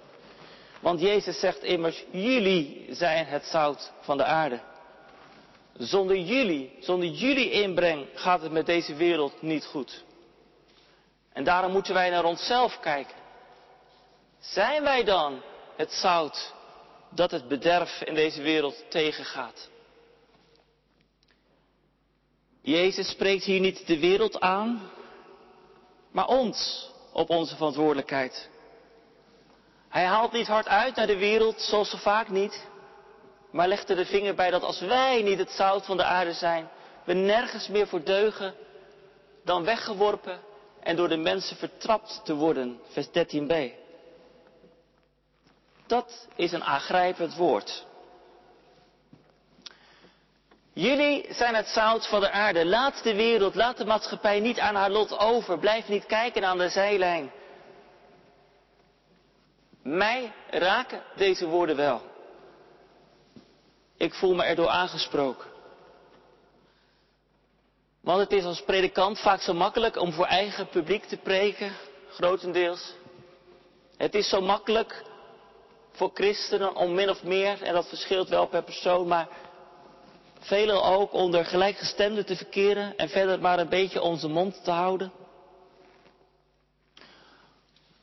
Want 0.79 0.99
Jezus 0.99 1.39
zegt 1.39 1.63
immers, 1.63 2.03
jullie 2.11 2.87
zijn 2.89 3.25
het 3.25 3.45
zout 3.45 3.91
van 4.01 4.17
de 4.17 4.23
aarde. 4.23 4.59
Zonder 5.77 6.17
jullie, 6.17 6.75
zonder 6.79 7.09
jullie 7.09 7.51
inbreng 7.51 8.07
gaat 8.13 8.41
het 8.41 8.51
met 8.51 8.65
deze 8.65 8.95
wereld 8.95 9.41
niet 9.41 9.65
goed. 9.65 10.03
En 11.33 11.43
daarom 11.43 11.71
moeten 11.71 11.93
wij 11.93 12.09
naar 12.09 12.23
onszelf 12.23 12.79
kijken. 12.79 13.15
Zijn 14.39 14.83
wij 14.83 15.03
dan 15.03 15.41
het 15.75 15.91
zout 15.91 16.53
dat 17.09 17.31
het 17.31 17.47
bederf 17.47 18.01
in 18.01 18.15
deze 18.15 18.41
wereld 18.41 18.83
tegengaat? 18.89 19.69
Jezus 22.61 23.09
spreekt 23.09 23.43
hier 23.43 23.59
niet 23.59 23.87
de 23.87 23.99
wereld 23.99 24.39
aan, 24.39 24.89
maar 26.11 26.27
ons 26.27 26.89
op 27.11 27.29
onze 27.29 27.55
verantwoordelijkheid. 27.55 28.49
Hij 29.89 30.05
haalt 30.05 30.31
niet 30.31 30.47
hard 30.47 30.67
uit 30.67 30.95
naar 30.95 31.07
de 31.07 31.17
wereld, 31.17 31.61
zoals 31.61 31.89
zo 31.89 31.97
vaak 31.97 32.29
niet, 32.29 32.67
maar 33.51 33.67
legt 33.67 33.89
er 33.89 33.95
de 33.95 34.05
vinger 34.05 34.35
bij 34.35 34.51
dat 34.51 34.63
als 34.63 34.79
wij 34.79 35.21
niet 35.21 35.37
het 35.37 35.51
zout 35.51 35.85
van 35.85 35.97
de 35.97 36.03
aarde 36.03 36.33
zijn, 36.33 36.69
we 37.03 37.13
nergens 37.13 37.67
meer 37.67 37.87
voor 37.87 38.03
deugen 38.03 38.55
dan 39.43 39.63
weggeworpen 39.63 40.39
en 40.83 40.95
door 40.95 41.09
de 41.09 41.17
mensen 41.17 41.57
vertrapt 41.57 42.21
te 42.23 42.33
worden. 42.35 42.79
Vers 42.89 43.07
13b. 43.07 43.81
Dat 45.87 46.27
is 46.35 46.51
een 46.51 46.63
aangrijpend 46.63 47.35
woord. 47.35 47.85
Jullie 50.73 51.25
zijn 51.29 51.55
het 51.55 51.67
zout 51.67 52.07
van 52.07 52.19
de 52.19 52.31
aarde. 52.31 52.65
Laat 52.65 53.03
de 53.03 53.15
wereld, 53.15 53.55
laat 53.55 53.77
de 53.77 53.85
maatschappij 53.85 54.39
niet 54.39 54.59
aan 54.59 54.75
haar 54.75 54.91
lot 54.91 55.17
over. 55.17 55.59
Blijf 55.59 55.87
niet 55.87 56.05
kijken 56.05 56.45
aan 56.45 56.57
de 56.57 56.69
zijlijn. 56.69 57.31
Mij 59.81 60.31
raken 60.49 61.03
deze 61.15 61.47
woorden 61.47 61.75
wel. 61.75 62.01
Ik 63.97 64.13
voel 64.13 64.33
me 64.33 64.43
erdoor 64.43 64.69
aangesproken. 64.69 65.52
Want 68.03 68.19
het 68.19 68.31
is 68.31 68.43
als 68.43 68.61
predikant 68.61 69.19
vaak 69.19 69.41
zo 69.41 69.53
makkelijk 69.53 69.97
om 69.97 70.13
voor 70.13 70.25
eigen 70.25 70.67
publiek 70.67 71.03
te 71.03 71.17
preken, 71.17 71.75
grotendeels. 72.09 72.93
Het 73.97 74.15
is 74.15 74.29
zo 74.29 74.41
makkelijk 74.41 75.03
voor 75.91 76.11
christenen 76.13 76.75
om 76.75 76.93
min 76.93 77.09
of 77.09 77.23
meer, 77.23 77.61
en 77.61 77.73
dat 77.73 77.87
verschilt 77.87 78.29
wel 78.29 78.47
per 78.47 78.63
persoon, 78.63 79.07
maar 79.07 79.27
velen 80.39 80.83
ook 80.83 81.13
onder 81.13 81.45
gelijkgestemden 81.45 82.25
te 82.25 82.35
verkeren 82.35 82.97
en 82.97 83.09
verder 83.09 83.39
maar 83.39 83.59
een 83.59 83.69
beetje 83.69 84.01
onze 84.01 84.27
mond 84.27 84.63
te 84.63 84.71
houden. 84.71 85.11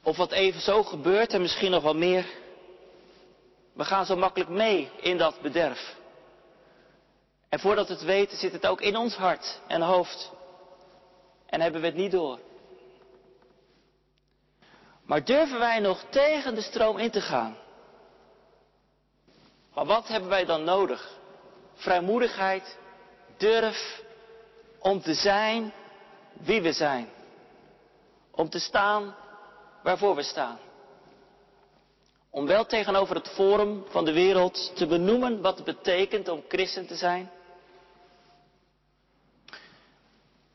Of 0.03 0.17
wat 0.17 0.33
even 0.33 0.61
zo 0.61 0.83
gebeurt 0.83 1.33
en 1.33 1.41
misschien 1.41 1.71
nog 1.71 1.83
wel 1.83 1.95
meer. 1.95 2.27
We 3.73 3.85
gaan 3.85 4.07
zo 4.07 4.17
makkelijk 4.17 4.51
mee 4.51 4.91
in 5.01 5.19
dat 5.19 5.41
bederf. 5.41 5.99
En 7.51 7.61
voordat 7.61 7.89
we 7.89 7.93
het 7.93 8.03
weten 8.03 8.39
zit 8.39 8.53
het 8.53 8.67
ook 8.67 8.81
in 8.81 8.97
ons 8.97 9.17
hart 9.17 9.61
en 9.67 9.83
hoofd. 9.83 10.31
En 11.47 11.61
hebben 11.61 11.81
we 11.81 11.87
het 11.87 11.97
niet 11.97 12.11
door. 12.11 12.39
Maar 15.03 15.25
durven 15.25 15.59
wij 15.59 15.79
nog 15.79 16.05
tegen 16.11 16.55
de 16.55 16.61
stroom 16.61 16.99
in 16.99 17.11
te 17.11 17.21
gaan? 17.21 17.57
Maar 19.75 19.85
wat 19.85 20.09
hebben 20.09 20.29
wij 20.29 20.45
dan 20.45 20.65
nodig? 20.65 21.19
Vrijmoedigheid, 21.75 22.79
durf 23.37 24.03
om 24.79 25.01
te 25.01 25.15
zijn 25.15 25.73
wie 26.33 26.63
we 26.63 26.73
zijn. 26.73 27.09
Om 28.31 28.49
te 28.49 28.59
staan 28.59 29.15
waarvoor 29.83 30.15
we 30.15 30.23
staan. 30.23 30.59
Om 32.31 32.47
wel 32.47 32.67
tegenover 32.67 33.15
het 33.15 33.29
forum 33.29 33.85
van 33.89 34.05
de 34.05 34.13
wereld 34.13 34.77
te 34.77 34.87
benoemen 34.87 35.41
wat 35.41 35.57
het 35.57 35.65
betekent 35.65 36.29
om 36.29 36.45
christen 36.49 36.87
te 36.87 36.97
zijn. 36.97 37.31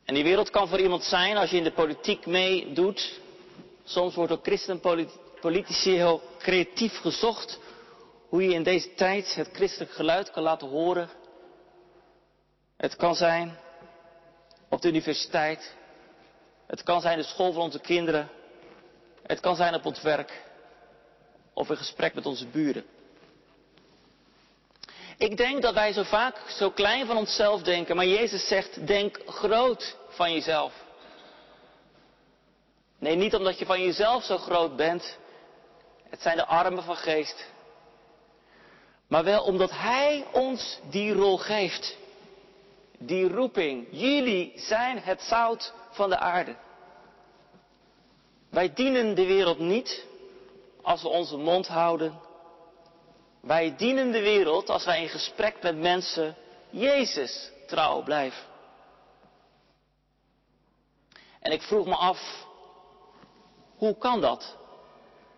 En 0.06 0.14
die 0.14 0.24
wereld 0.24 0.50
kan 0.50 0.68
voor 0.68 0.80
iemand 0.80 1.04
zijn 1.04 1.36
als 1.36 1.50
je 1.50 1.56
in 1.56 1.64
de 1.64 1.72
politiek 1.72 2.26
meedoet. 2.26 3.20
Soms 3.84 4.14
wordt 4.14 4.30
door 4.30 4.42
christenpolitici 4.42 5.90
heel 5.90 6.22
creatief 6.38 6.96
gezocht 7.00 7.58
hoe 8.28 8.42
je 8.42 8.54
in 8.54 8.62
deze 8.62 8.94
tijd 8.94 9.34
het 9.34 9.48
christelijk 9.52 9.90
geluid 9.92 10.30
kan 10.30 10.42
laten 10.42 10.68
horen. 10.68 11.10
Het 12.76 12.96
kan 12.96 13.14
zijn 13.14 13.58
op 14.68 14.80
de 14.80 14.88
universiteit. 14.88 15.74
Het 16.66 16.82
kan 16.82 17.00
zijn 17.00 17.18
de 17.18 17.24
school 17.24 17.52
van 17.52 17.62
onze 17.62 17.80
kinderen. 17.80 18.28
Het 19.22 19.40
kan 19.40 19.56
zijn 19.56 19.74
op 19.74 19.86
ons 19.86 20.02
werk. 20.02 20.44
Of 21.52 21.70
in 21.70 21.76
gesprek 21.76 22.14
met 22.14 22.26
onze 22.26 22.46
buren. 22.46 22.84
Ik 25.18 25.36
denk 25.36 25.62
dat 25.62 25.74
wij 25.74 25.92
zo 25.92 26.02
vaak 26.02 26.36
zo 26.48 26.70
klein 26.70 27.06
van 27.06 27.16
onszelf 27.16 27.62
denken, 27.62 27.96
maar 27.96 28.06
Jezus 28.06 28.48
zegt, 28.48 28.86
denk 28.86 29.20
groot 29.26 29.96
van 30.08 30.32
jezelf. 30.32 30.72
Nee, 32.98 33.16
niet 33.16 33.34
omdat 33.34 33.58
je 33.58 33.66
van 33.66 33.82
jezelf 33.82 34.24
zo 34.24 34.36
groot 34.36 34.76
bent. 34.76 35.18
Het 36.10 36.22
zijn 36.22 36.36
de 36.36 36.46
armen 36.46 36.82
van 36.82 36.96
geest. 36.96 37.46
Maar 39.08 39.24
wel 39.24 39.42
omdat 39.42 39.70
Hij 39.70 40.24
ons 40.32 40.78
die 40.90 41.12
rol 41.12 41.38
geeft. 41.38 41.96
Die 42.98 43.28
roeping. 43.28 43.86
Jullie 43.90 44.52
zijn 44.56 44.98
het 44.98 45.22
zout 45.22 45.72
van 45.90 46.10
de 46.10 46.18
aarde. 46.18 46.56
Wij 48.50 48.72
dienen 48.74 49.14
de 49.14 49.26
wereld 49.26 49.58
niet 49.58 50.04
als 50.82 51.02
we 51.02 51.08
onze 51.08 51.36
mond 51.36 51.66
houden. 51.66 52.20
Wij 53.46 53.76
dienen 53.76 54.12
de 54.12 54.20
wereld 54.20 54.70
als 54.70 54.84
wij 54.84 55.02
in 55.02 55.08
gesprek 55.08 55.62
met 55.62 55.76
mensen 55.76 56.36
Jezus 56.70 57.50
trouw 57.66 58.02
blijven. 58.02 58.44
En 61.40 61.52
ik 61.52 61.62
vroeg 61.62 61.86
me 61.86 61.94
af, 61.94 62.46
hoe 63.76 63.98
kan 63.98 64.20
dat? 64.20 64.56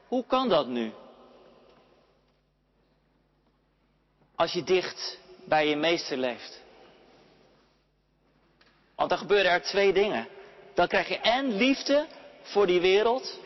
Hoe 0.07 0.25
kan 0.27 0.49
dat 0.49 0.67
nu? 0.67 0.93
Als 4.35 4.53
je 4.53 4.65
dicht 4.65 5.19
bij 5.45 5.69
je 5.69 5.77
meester 5.77 6.17
leeft. 6.17 6.61
Want 8.95 9.09
dan 9.09 9.19
gebeuren 9.19 9.51
er 9.51 9.63
twee 9.63 9.93
dingen. 9.93 10.29
Dan 10.75 10.89
krijg 10.89 11.09
je 11.09 11.19
en 11.19 11.57
liefde 11.57 12.07
voor 12.43 12.67
die 12.67 12.81
wereld, 12.81 13.39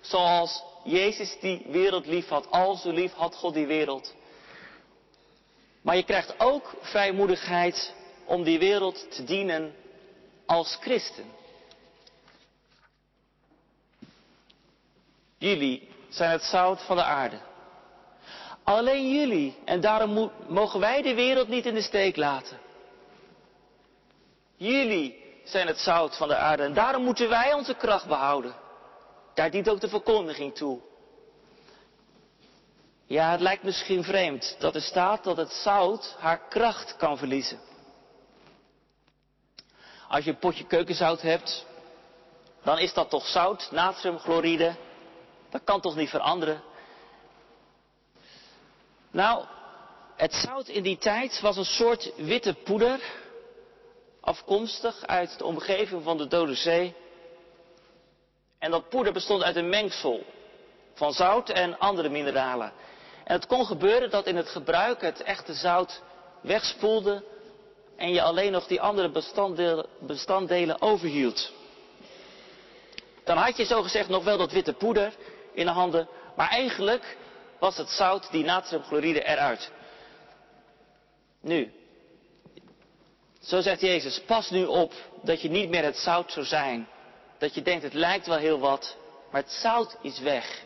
zoals 0.00 0.62
Jezus 0.84 1.36
die 1.40 1.66
wereld 1.68 2.06
lief 2.06 2.28
had, 2.28 2.50
al 2.50 2.74
zo 2.74 2.90
lief 2.90 3.12
had 3.12 3.34
God 3.34 3.54
die 3.54 3.66
wereld. 3.66 4.14
Maar 5.82 5.96
je 5.96 6.04
krijgt 6.04 6.40
ook 6.40 6.74
vrijmoedigheid 6.80 7.94
om 8.24 8.42
die 8.42 8.58
wereld 8.58 9.10
te 9.10 9.24
dienen 9.24 9.74
als 10.46 10.78
christen. 10.80 11.24
Jullie 15.38 15.88
zijn 16.08 16.30
het 16.30 16.42
zout 16.42 16.82
van 16.82 16.96
de 16.96 17.02
aarde. 17.02 17.40
Alleen 18.64 19.14
jullie. 19.14 19.56
En 19.64 19.80
daarom 19.80 20.30
mogen 20.48 20.80
wij 20.80 21.02
de 21.02 21.14
wereld 21.14 21.48
niet 21.48 21.66
in 21.66 21.74
de 21.74 21.82
steek 21.82 22.16
laten. 22.16 22.58
Jullie 24.56 25.22
zijn 25.44 25.66
het 25.66 25.78
zout 25.78 26.16
van 26.16 26.28
de 26.28 26.36
aarde. 26.36 26.62
En 26.62 26.74
daarom 26.74 27.04
moeten 27.04 27.28
wij 27.28 27.52
onze 27.52 27.74
kracht 27.74 28.06
behouden. 28.06 28.54
Daar 29.34 29.50
dient 29.50 29.68
ook 29.68 29.80
de 29.80 29.88
verkondiging 29.88 30.54
toe. 30.54 30.80
Ja, 33.06 33.30
het 33.30 33.40
lijkt 33.40 33.62
misschien 33.62 34.04
vreemd 34.04 34.56
dat 34.58 34.74
er 34.74 34.82
staat 34.82 35.24
dat 35.24 35.36
het 35.36 35.52
zout 35.52 36.16
haar 36.18 36.48
kracht 36.48 36.96
kan 36.96 37.18
verliezen. 37.18 37.58
Als 40.08 40.24
je 40.24 40.30
een 40.30 40.38
potje 40.38 40.66
keukenzout 40.66 41.22
hebt, 41.22 41.66
dan 42.62 42.78
is 42.78 42.92
dat 42.92 43.10
toch 43.10 43.26
zout, 43.26 43.68
natriumchloride. 43.70 44.74
Dat 45.50 45.64
kan 45.64 45.80
toch 45.80 45.96
niet 45.96 46.08
veranderen? 46.08 46.62
Nou, 49.10 49.44
het 50.16 50.34
zout 50.34 50.68
in 50.68 50.82
die 50.82 50.98
tijd 50.98 51.40
was 51.40 51.56
een 51.56 51.64
soort 51.64 52.12
witte 52.16 52.54
poeder, 52.54 53.00
afkomstig 54.20 55.06
uit 55.06 55.38
de 55.38 55.44
omgeving 55.44 56.02
van 56.02 56.16
de 56.16 56.26
Dode 56.26 56.54
Zee. 56.54 56.94
En 58.62 58.70
dat 58.70 58.88
poeder 58.88 59.12
bestond 59.12 59.42
uit 59.42 59.56
een 59.56 59.68
mengsel 59.68 60.24
van 60.94 61.12
zout 61.12 61.48
en 61.48 61.78
andere 61.78 62.08
mineralen. 62.08 62.72
En 63.24 63.34
het 63.34 63.46
kon 63.46 63.66
gebeuren 63.66 64.10
dat 64.10 64.26
in 64.26 64.36
het 64.36 64.48
gebruik 64.48 65.00
het 65.00 65.22
echte 65.22 65.54
zout 65.54 66.02
wegspoelde 66.40 67.24
en 67.96 68.12
je 68.12 68.22
alleen 68.22 68.52
nog 68.52 68.66
die 68.66 68.80
andere 68.80 69.10
bestanddelen, 69.10 69.86
bestanddelen 70.00 70.82
overhield. 70.82 71.52
Dan 73.24 73.36
had 73.36 73.56
je 73.56 73.64
zogezegd 73.64 74.08
nog 74.08 74.24
wel 74.24 74.38
dat 74.38 74.52
witte 74.52 74.72
poeder 74.72 75.12
in 75.52 75.66
de 75.66 75.72
handen, 75.72 76.08
maar 76.36 76.48
eigenlijk 76.48 77.16
was 77.58 77.76
het 77.76 77.88
zout, 77.88 78.30
die 78.30 78.44
natriumchloride, 78.44 79.22
eruit. 79.22 79.70
Nu, 81.40 81.72
Zo 83.40 83.60
zegt 83.60 83.80
Jezus, 83.80 84.20
pas 84.20 84.50
nu 84.50 84.64
op 84.64 84.92
dat 85.22 85.40
je 85.40 85.50
niet 85.50 85.68
meer 85.68 85.84
het 85.84 85.96
zout 85.96 86.32
zou 86.32 86.46
zijn. 86.46 86.88
Dat 87.42 87.54
je 87.54 87.62
denkt, 87.62 87.82
het 87.82 87.94
lijkt 87.94 88.26
wel 88.26 88.36
heel 88.36 88.58
wat, 88.58 88.96
maar 89.30 89.40
het 89.40 89.50
zout 89.50 89.96
is 90.02 90.18
weg. 90.18 90.64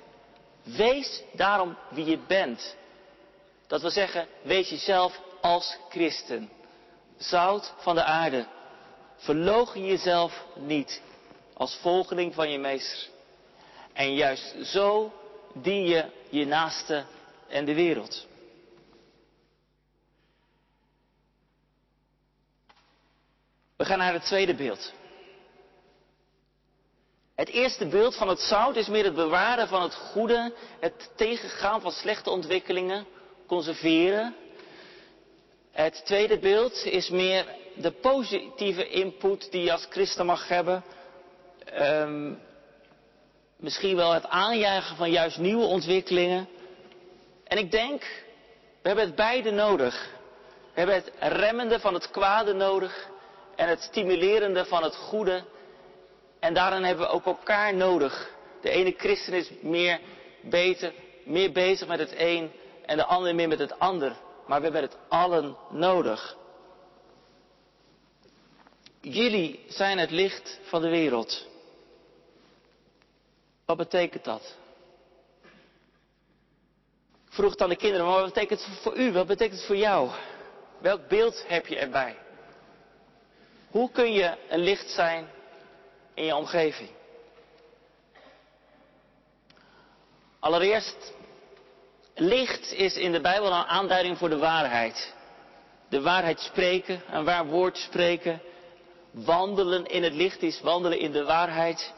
Wees 0.63 1.23
daarom 1.33 1.77
wie 1.91 2.05
je 2.05 2.19
bent. 2.19 2.77
Dat 3.67 3.81
wil 3.81 3.91
zeggen, 3.91 4.27
wees 4.43 4.69
jezelf 4.69 5.21
als 5.41 5.77
christen. 5.89 6.51
Zout 7.17 7.75
van 7.77 7.95
de 7.95 8.05
aarde. 8.05 8.47
Verloochen 9.17 9.87
jezelf 9.87 10.45
niet 10.55 11.03
als 11.55 11.75
volgeling 11.75 12.35
van 12.35 12.51
je 12.51 12.59
meester. 12.59 13.09
En 13.93 14.15
juist 14.15 14.67
zo 14.67 15.13
dien 15.55 15.87
je 15.87 16.05
je 16.29 16.47
naaste 16.47 17.05
en 17.49 17.65
de 17.65 17.75
wereld. 17.75 18.27
We 23.77 23.85
gaan 23.85 23.99
naar 23.99 24.13
het 24.13 24.25
tweede 24.25 24.55
beeld. 24.55 24.93
Het 27.37 27.49
eerste 27.49 27.87
beeld 27.87 28.17
van 28.17 28.29
het 28.29 28.41
zout 28.41 28.77
is 28.77 28.89
meer 28.89 29.05
het 29.05 29.15
bewaren 29.15 29.69
van 29.69 29.83
het 29.83 29.95
goede, 29.95 30.53
het 30.81 31.11
tegengaan 31.17 31.81
van 31.81 31.93
slechte 31.93 32.31
ontwikkelingen, 32.31 33.07
conserveren. 33.47 34.35
Het 35.71 36.03
tweede 36.05 36.39
beeld 36.39 36.85
is 36.85 37.09
meer 37.09 37.47
de 37.75 37.91
positieve 37.91 38.89
input 38.89 39.51
die 39.51 39.63
je 39.63 39.73
als 39.73 39.87
christen 39.91 40.27
mag 40.27 40.49
hebben. 40.49 40.85
Um, 41.81 42.39
misschien 43.57 43.97
wel 43.97 44.13
het 44.13 44.27
aanjagen 44.27 44.97
van 44.97 45.11
juist 45.11 45.39
nieuwe 45.39 45.65
ontwikkelingen. 45.65 46.49
En 47.45 47.59
ik 47.59 47.71
denk, 47.71 48.03
we 48.83 48.89
hebben 48.89 49.05
het 49.05 49.15
beide 49.15 49.51
nodig. 49.51 50.11
We 50.75 50.81
hebben 50.81 50.95
het 50.95 51.13
remmende 51.19 51.81
van 51.81 51.95
het 51.95 52.11
kwade 52.11 52.53
nodig 52.53 53.09
en 53.57 53.69
het 53.69 53.81
stimulerende 53.81 54.65
van 54.65 54.83
het 54.83 54.97
goede. 54.97 55.45
En 56.41 56.55
daarin 56.55 56.85
hebben 56.85 57.07
we 57.07 57.13
ook 57.13 57.27
elkaar 57.27 57.75
nodig. 57.75 58.35
De 58.61 58.71
ene 58.71 58.95
christen 58.97 59.33
is 59.33 59.51
meer, 59.61 60.01
beter, 60.41 60.93
meer 61.25 61.53
bezig 61.53 61.89
met 61.89 61.99
het 61.99 62.15
een 62.17 62.51
en 62.87 62.97
de 62.97 63.05
andere 63.05 63.35
meer 63.35 63.49
met 63.49 63.59
het 63.59 63.79
ander. 63.79 64.17
Maar 64.47 64.59
we 64.59 64.65
hebben 64.65 64.83
het 64.83 64.97
allen 65.09 65.57
nodig. 65.71 66.37
Jullie 69.01 69.65
zijn 69.69 69.99
het 69.99 70.11
licht 70.11 70.61
van 70.63 70.83
de 70.83 70.89
wereld. 70.89 71.47
Wat 73.65 73.77
betekent 73.77 74.25
dat? 74.25 74.57
Ik 77.27 77.33
vroeg 77.33 77.57
aan 77.57 77.69
de 77.69 77.77
kinderen, 77.77 78.07
maar 78.07 78.21
wat 78.21 78.33
betekent 78.35 78.65
het 78.65 78.79
voor 78.79 78.97
u? 78.97 79.13
Wat 79.13 79.27
betekent 79.27 79.57
het 79.57 79.67
voor 79.67 79.77
jou? 79.77 80.11
Welk 80.79 81.09
beeld 81.09 81.45
heb 81.47 81.67
je 81.67 81.77
erbij? 81.77 82.17
Hoe 83.71 83.91
kun 83.91 84.13
je 84.13 84.37
een 84.49 84.61
licht 84.61 84.91
zijn 84.91 85.29
in 86.17 86.25
je 86.25 86.35
omgeving? 86.35 86.91
Allereerst, 90.41 91.13
licht 92.15 92.73
is 92.73 92.97
in 92.97 93.13
de 93.13 93.21
Bijbel 93.21 93.47
een 93.47 93.65
aanduiding 93.65 94.19
voor 94.19 94.29
de 94.29 94.39
waarheid. 94.39 95.15
De 95.89 96.01
waarheid 96.01 96.41
spreken, 96.41 97.03
een 97.11 97.25
waar 97.25 97.47
woord 97.47 97.77
spreken. 97.77 98.43
Wandelen 99.11 99.87
in 99.87 100.03
het 100.03 100.13
licht 100.13 100.43
is 100.43 100.61
wandelen 100.61 100.99
in 100.99 101.13
de 101.13 101.25
waarheid. 101.25 101.95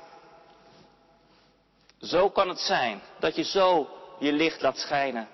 Zo 2.00 2.30
kan 2.30 2.48
het 2.48 2.60
zijn 2.60 3.02
dat 3.18 3.36
je 3.36 3.44
zo 3.44 3.88
je 4.18 4.32
licht 4.32 4.62
laat 4.62 4.78
schijnen. 4.78 5.28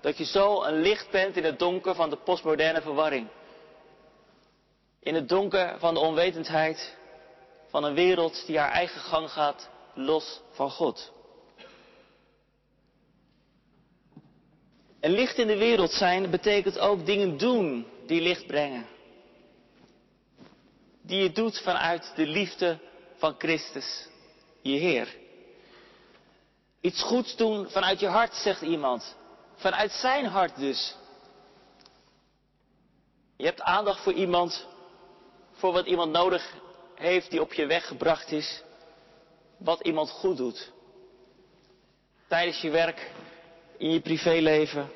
Dat 0.00 0.18
je 0.18 0.24
zo 0.24 0.62
een 0.62 0.80
licht 0.80 1.10
bent 1.10 1.36
in 1.36 1.44
het 1.44 1.58
donker 1.58 1.94
van 1.94 2.10
de 2.10 2.16
postmoderne 2.16 2.82
verwarring. 2.82 3.28
In 5.00 5.14
het 5.14 5.28
donker 5.28 5.78
van 5.78 5.94
de 5.94 6.00
onwetendheid 6.00 6.96
van 7.70 7.84
een 7.84 7.94
wereld 7.94 8.46
die 8.46 8.58
haar 8.58 8.70
eigen 8.70 9.00
gang 9.00 9.30
gaat, 9.30 9.68
los 9.94 10.40
van 10.50 10.70
God. 10.70 11.12
En 15.00 15.10
licht 15.10 15.38
in 15.38 15.46
de 15.46 15.56
wereld 15.56 15.90
zijn 15.90 16.30
betekent 16.30 16.78
ook 16.78 17.06
dingen 17.06 17.36
doen 17.36 17.86
die 18.06 18.20
licht 18.20 18.46
brengen. 18.46 18.86
Die 21.02 21.22
je 21.22 21.32
doet 21.32 21.58
vanuit 21.58 22.12
de 22.16 22.26
liefde 22.26 22.78
van 23.16 23.34
Christus, 23.38 24.08
je 24.62 24.76
Heer. 24.76 25.16
Iets 26.80 27.02
goeds 27.02 27.36
doen 27.36 27.70
vanuit 27.70 28.00
je 28.00 28.06
hart, 28.06 28.34
zegt 28.34 28.62
iemand. 28.62 29.16
Vanuit 29.54 29.92
zijn 29.92 30.26
hart 30.26 30.56
dus. 30.56 30.94
Je 33.36 33.44
hebt 33.44 33.60
aandacht 33.60 34.02
voor 34.02 34.12
iemand, 34.12 34.66
voor 35.52 35.72
wat 35.72 35.86
iemand 35.86 36.12
nodig 36.12 36.54
heeft 37.00 37.30
die 37.30 37.40
op 37.40 37.52
je 37.52 37.66
weg 37.66 37.86
gebracht 37.86 38.32
is. 38.32 38.62
Wat 39.56 39.80
iemand 39.80 40.10
goed 40.10 40.36
doet. 40.36 40.72
Tijdens 42.28 42.60
je 42.60 42.70
werk, 42.70 43.10
in 43.78 43.90
je 43.90 44.00
privéleven. 44.00 44.90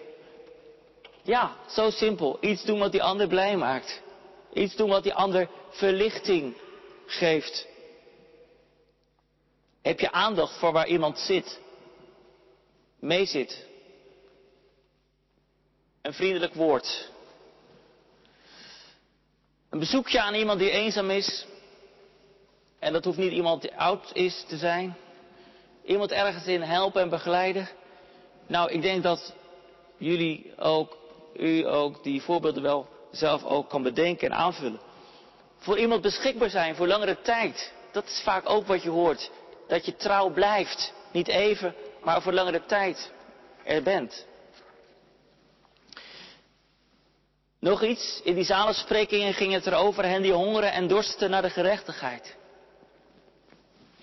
Ja, 1.23 1.57
zo 1.69 1.90
simpel. 1.90 2.38
Iets 2.40 2.64
doen 2.64 2.79
wat 2.79 2.93
die 2.93 3.03
ander 3.03 3.29
blij 3.29 3.57
maakt. 3.57 4.03
Iets 4.53 4.77
doen 4.77 4.88
wat 4.88 5.03
die 5.03 5.14
ander 5.14 5.49
verlichting 5.71 6.57
geeft. 7.07 7.67
Heb 9.83 10.01
je 10.01 10.12
aandacht 10.12 10.59
voor 10.59 10.73
waar 10.73 10.87
iemand 10.87 11.19
zit? 11.19 11.62
mee 13.05 13.27
zit. 13.27 13.67
Een 16.03 16.12
vriendelijk 16.14 16.55
woord. 16.55 17.11
Een 19.71 19.79
bezoekje 19.79 20.21
aan 20.21 20.35
iemand 20.35 20.59
die 20.59 20.71
eenzaam 20.71 21.11
is. 21.11 21.47
En 22.85 22.92
dat 22.92 23.05
hoeft 23.05 23.18
niet 23.18 23.33
iemand 23.33 23.62
die 23.62 23.77
oud 23.77 24.11
is 24.12 24.44
te 24.49 24.57
zijn. 24.57 24.97
Iemand 25.85 26.12
ergens 26.12 26.47
in 26.47 26.62
helpen 26.62 27.03
en 27.03 27.09
begeleiden. 27.09 27.68
Nou, 28.47 28.70
ik 28.70 28.83
denk 28.83 29.03
dat 29.03 29.35
jullie 29.97 30.53
ook, 30.59 30.97
u 31.37 31.66
ook, 31.66 32.03
die 32.03 32.23
voorbeelden 32.23 32.62
wel 32.62 32.88
zelf 33.11 33.44
ook 33.44 33.68
kan 33.68 33.83
bedenken 33.83 34.31
en 34.31 34.37
aanvullen. 34.37 34.81
Voor 35.59 35.79
iemand 35.79 36.03
beschikbaar 36.03 36.51
zijn 36.51 36.77
voor 36.77 36.87
langere 36.87 37.20
tijd. 37.20 37.73
Dat 37.92 38.05
is 38.05 38.20
vaak 38.25 38.49
ook 38.49 38.66
wat 38.66 38.83
je 38.83 38.90
hoort. 38.90 39.31
Dat 39.68 39.87
je 39.87 39.97
trouw 39.97 40.31
blijft. 40.31 40.92
Niet 41.12 41.29
even, 41.29 41.75
maar 42.03 42.16
over 42.16 42.35
langere 42.35 42.64
tijd 42.66 43.12
er 43.64 43.83
bent. 43.83 44.27
Nog 47.59 47.83
iets, 47.83 48.20
in 48.25 48.35
die 48.35 48.44
zalensprekingen 48.44 49.35
ging 49.35 49.53
het 49.53 49.66
erover 49.66 50.05
hen 50.05 50.23
die 50.23 50.33
hongeren 50.33 50.73
en 50.73 50.88
dorsten 50.88 51.31
naar 51.31 51.42
de 51.42 51.51
gerechtigheid. 51.51 52.37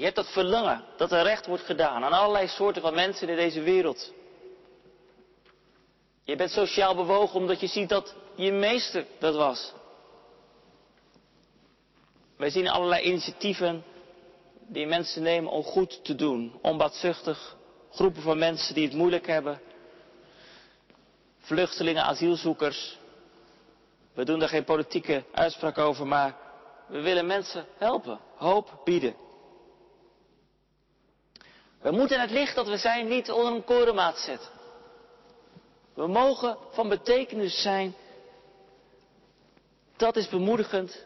Je 0.01 0.07
hebt 0.07 0.19
dat 0.19 0.31
verlangen 0.31 0.83
dat 0.97 1.11
er 1.11 1.23
recht 1.23 1.45
wordt 1.45 1.63
gedaan 1.63 2.03
aan 2.03 2.13
allerlei 2.13 2.47
soorten 2.47 2.81
van 2.81 2.93
mensen 2.93 3.29
in 3.29 3.35
deze 3.35 3.61
wereld. 3.61 4.13
Je 6.23 6.35
bent 6.35 6.51
sociaal 6.51 6.95
bewogen 6.95 7.39
omdat 7.39 7.59
je 7.59 7.67
ziet 7.67 7.89
dat 7.89 8.15
je 8.35 8.51
meester 8.51 9.05
dat 9.19 9.35
was. 9.35 9.73
Wij 12.37 12.49
zien 12.49 12.69
allerlei 12.69 13.03
initiatieven 13.03 13.83
die 14.67 14.87
mensen 14.87 15.21
nemen 15.23 15.51
om 15.51 15.63
goed 15.63 16.03
te 16.03 16.15
doen, 16.15 16.59
onbaatzuchtig, 16.61 17.55
groepen 17.91 18.21
van 18.21 18.37
mensen 18.37 18.73
die 18.73 18.87
het 18.87 18.95
moeilijk 18.95 19.27
hebben. 19.27 19.61
Vluchtelingen, 21.39 22.03
asielzoekers. 22.03 22.97
We 24.13 24.25
doen 24.25 24.39
daar 24.39 24.49
geen 24.49 24.63
politieke 24.63 25.23
uitspraak 25.31 25.77
over, 25.77 26.07
maar 26.07 26.37
we 26.87 27.01
willen 27.01 27.25
mensen 27.25 27.65
helpen, 27.77 28.19
hoop 28.35 28.81
bieden. 28.83 29.29
We 31.81 31.91
moeten 31.91 32.19
het 32.19 32.31
licht 32.31 32.55
dat 32.55 32.67
we 32.67 32.77
zijn 32.77 33.07
niet 33.07 33.31
onder 33.31 33.53
een 33.53 33.63
korenmaat 33.63 34.17
zetten. 34.17 34.49
We 35.93 36.07
mogen 36.07 36.57
van 36.71 36.89
betekenis 36.89 37.61
zijn. 37.61 37.95
Dat 39.97 40.15
is 40.15 40.29
bemoedigend. 40.29 41.05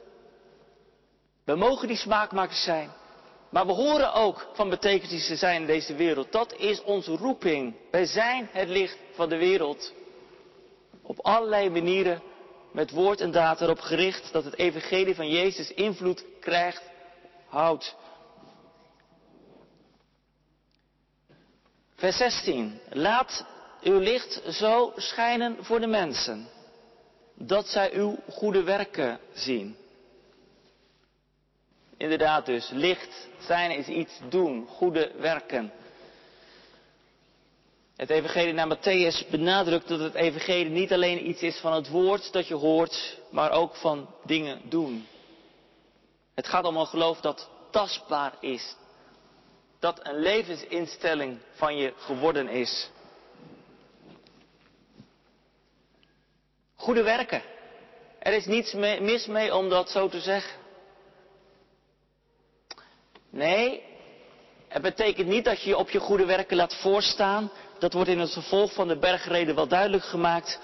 We 1.44 1.56
mogen 1.56 1.88
die 1.88 1.98
smaakmakers 1.98 2.64
zijn. 2.64 2.92
Maar 3.50 3.66
we 3.66 3.72
horen 3.72 4.14
ook 4.14 4.48
van 4.54 4.70
betekenis 4.70 5.28
te 5.28 5.36
zijn 5.36 5.62
in 5.62 5.68
deze 5.68 5.96
wereld. 5.96 6.32
Dat 6.32 6.54
is 6.54 6.84
onze 6.84 7.16
roeping. 7.16 7.76
Wij 7.92 8.06
zijn 8.06 8.50
het 8.52 8.70
licht 8.70 8.98
van 9.14 9.30
de 9.30 9.38
wereld. 9.38 9.94
Op 11.02 11.20
allerlei 11.20 11.70
manieren 11.70 12.22
met 12.72 12.92
woord 12.92 13.22
en 13.22 13.32
daad 13.32 13.62
erop 13.62 13.80
gericht 13.80 14.34
dat 14.34 14.44
het 14.44 14.58
evangelie 14.58 15.16
van 15.16 15.30
Jezus 15.30 15.74
invloed 15.74 16.26
krijgt, 16.40 16.82
houdt. 17.48 17.96
Vers 21.96 22.18
16. 22.18 22.80
Laat 22.90 23.46
uw 23.82 24.00
licht 24.00 24.42
zo 24.50 24.94
schijnen 24.96 25.58
voor 25.60 25.80
de 25.80 25.88
mensen, 25.88 26.48
dat 27.36 27.68
zij 27.68 27.94
uw 27.94 28.18
goede 28.30 28.64
werken 28.64 29.20
zien. 29.34 29.76
Inderdaad 31.98 32.46
dus, 32.46 32.70
licht 32.70 33.28
zijn 33.40 33.72
is 33.72 33.88
iets 33.88 34.20
doen, 34.30 34.68
goede 34.68 35.12
werken. 35.18 35.72
Het 37.96 38.10
evangelie 38.10 38.54
naar 38.54 38.78
Matthäus 38.78 39.30
benadrukt 39.30 39.88
dat 39.88 40.00
het 40.00 40.14
evangelie 40.14 40.70
niet 40.70 40.94
alleen 40.94 41.30
iets 41.30 41.42
is 41.42 41.58
van 41.58 41.74
het 41.74 41.90
woord 41.90 42.34
dat 42.34 42.48
je 42.48 42.56
hoort, 42.56 43.20
maar 43.32 43.52
ook 43.52 43.76
van 43.76 44.10
dingen 44.24 44.62
doen. 44.70 45.08
Het 46.34 46.48
gaat 46.48 46.66
om 46.66 46.78
een 46.78 46.86
geloof 46.86 47.22
dat 47.22 47.50
tastbaar 47.72 48.34
is. 48.40 48.76
Dat 49.86 50.00
een 50.04 50.20
levensinstelling 50.20 51.40
van 51.54 51.78
je 51.78 51.94
geworden 51.98 52.50
is. 52.50 52.90
Goede 56.76 57.04
werken. 57.04 57.42
Er 58.20 58.34
is 58.34 58.46
niets 58.46 58.74
mis 59.00 59.26
mee 59.26 59.56
om 59.56 59.70
dat 59.70 59.90
zo 59.90 60.08
te 60.08 60.20
zeggen. 60.20 60.60
Nee, 63.30 63.84
het 64.68 64.82
betekent 64.82 65.28
niet 65.28 65.46
dat 65.46 65.62
je 65.62 65.70
je 65.70 65.78
op 65.78 65.90
je 65.90 66.00
goede 66.00 66.26
werken 66.26 66.58
laat 66.58 66.76
voorstaan. 66.76 67.52
Dat 67.80 67.94
wordt 67.94 68.10
in 68.10 68.20
het 68.20 68.34
vervolg 68.34 68.74
van 68.74 68.88
de 68.88 68.98
bergreden 68.98 69.56
wel 69.56 69.68
duidelijk 69.68 70.04
gemaakt. 70.04 70.60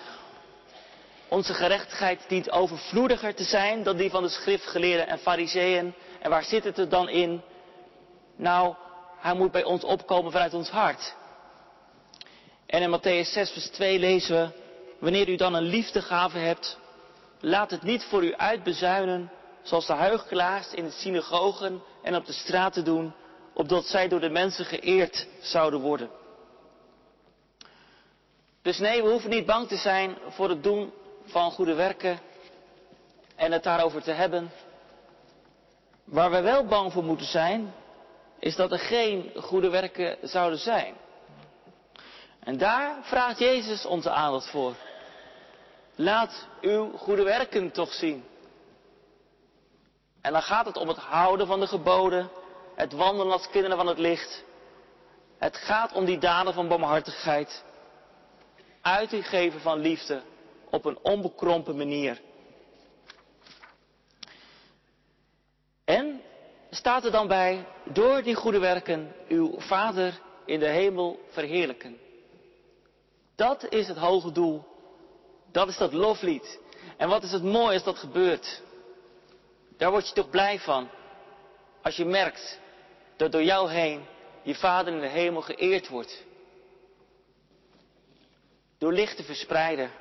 Onze 1.28 1.54
gerechtigheid 1.54 2.26
dient 2.28 2.52
overvloediger 2.52 3.36
te 3.36 3.44
zijn 3.44 3.84
dan 3.84 3.98
die 3.98 4.10
van 4.10 4.24
de 4.24 4.30
schriftgeleerden 4.30 5.08
en 5.08 5.20
fariseeën. 5.20 5.94
En 6.20 6.30
waar 6.30 6.44
zit 6.44 6.64
het 6.64 6.78
er 6.78 6.90
dan 6.90 7.10
in? 7.10 7.42
Nou, 8.36 8.76
hij 9.22 9.34
moet 9.34 9.52
bij 9.52 9.64
ons 9.64 9.84
opkomen 9.84 10.32
vanuit 10.32 10.54
ons 10.54 10.70
hart. 10.70 11.16
En 12.66 12.82
in 12.82 13.00
Matthäus 13.00 13.32
6, 13.32 13.52
vers 13.52 13.70
2 13.70 14.00
lezen 14.00 14.36
we, 14.36 14.50
wanneer 15.00 15.30
u 15.30 15.36
dan 15.36 15.54
een 15.54 15.64
liefdegave 15.64 16.38
hebt, 16.38 16.78
laat 17.40 17.72
het 17.72 17.84
niet 17.84 18.04
voor 18.04 18.24
u 18.24 18.36
uitbezuinen, 18.36 19.32
zoals 19.62 19.86
de 19.86 19.94
huichelaars 19.94 20.74
in 20.74 20.84
de 20.84 20.92
synagogen 20.92 21.82
en 22.04 22.16
op 22.16 22.26
de 22.26 22.34
straten 22.34 22.84
doen, 22.84 23.14
opdat 23.54 23.86
zij 23.86 24.08
door 24.08 24.20
de 24.20 24.30
mensen 24.30 24.66
geëerd 24.66 25.28
zouden 25.42 25.80
worden. 25.80 26.10
Dus 28.62 28.78
nee, 28.78 29.04
we 29.04 29.10
hoeven 29.10 29.30
niet 29.30 29.46
bang 29.46 29.68
te 29.68 29.78
zijn 29.78 30.18
voor 30.30 30.50
het 30.50 30.64
doen 30.64 30.92
van 31.26 31.52
goede 31.52 31.74
werken 31.74 32.20
en 33.36 33.52
het 33.52 33.64
daarover 33.64 34.02
te 34.02 34.12
hebben. 34.12 34.52
Waar 36.04 36.32
we 36.32 36.42
wel 36.42 36.66
bang 36.66 36.92
voor 36.92 37.04
moeten 37.04 37.28
zijn, 37.28 37.74
is 38.42 38.56
dat 38.56 38.72
er 38.72 38.80
geen 38.80 39.32
goede 39.36 39.70
werken 39.70 40.18
zouden 40.22 40.60
zijn. 40.60 40.96
En 42.40 42.58
daar 42.58 42.98
vraagt 43.02 43.40
Jezus 43.40 43.86
onze 43.86 44.10
aandacht 44.10 44.50
voor. 44.50 44.76
Laat 45.96 46.48
uw 46.62 46.98
goede 46.98 47.24
werken 47.24 47.72
toch 47.72 47.94
zien. 47.94 48.24
En 50.22 50.32
dan 50.32 50.42
gaat 50.42 50.66
het 50.66 50.78
om 50.78 50.88
het 50.88 50.98
houden 50.98 51.48
van 51.48 51.60
de 51.60 51.68
geboden, 51.68 52.30
het 52.76 52.94
wandelen 52.94 53.32
als 53.32 53.50
kinderen 53.50 53.78
van 53.78 53.88
het 53.88 53.98
licht. 53.98 54.44
Het 55.38 55.58
gaat 55.58 55.94
om 55.94 56.06
die 56.06 56.18
daden 56.18 56.54
van 56.54 56.68
barmhartigheid. 56.68 57.64
Uiting 58.82 59.28
geven 59.28 59.62
van 59.62 59.80
liefde 59.80 60.22
op 60.70 60.86
een 60.86 61.00
onbekrompen 61.02 61.78
manier. 61.78 62.22
En 65.86 66.22
staat 66.72 67.06
er 67.06 67.12
dan 67.12 67.28
bij, 67.28 67.66
door 67.84 68.22
die 68.22 68.36
goede 68.36 68.60
werken 68.60 69.16
uw 69.28 69.60
Vader 69.60 70.20
in 70.46 70.60
de 70.60 70.70
hemel 70.70 71.20
verheerlijken. 71.30 71.98
Dat 73.36 73.66
is 73.70 73.88
het 73.88 73.98
hoge 73.98 74.32
doel. 74.32 74.66
Dat 75.52 75.68
is 75.68 75.78
dat 75.78 75.94
loflied. 75.94 76.60
En 76.98 77.10
wat 77.10 77.24
is 77.24 77.32
het 77.32 77.44
mooi 77.44 77.74
als 77.74 77.84
dat 77.84 77.98
gebeurt. 77.98 78.62
Daar 79.78 79.92
word 79.92 80.08
je 80.08 80.14
toch 80.14 80.30
blij 80.30 80.60
van. 80.60 80.90
Als 81.82 81.96
je 81.96 82.06
merkt 82.06 82.60
dat 83.16 83.32
door 83.32 83.44
jou 83.44 83.70
heen 83.70 84.06
je 84.44 84.56
Vader 84.56 84.94
in 84.94 85.00
de 85.00 85.08
hemel 85.08 85.42
geëerd 85.42 85.88
wordt. 85.88 86.24
Door 88.78 88.94
licht 88.94 89.18
te 89.18 89.24
verspreiden. 89.24 89.92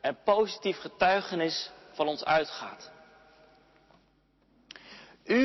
En 0.00 0.18
positief 0.24 0.80
getuigenis 0.80 1.70
van 1.92 2.08
ons 2.08 2.24
uitgaat. 2.24 2.92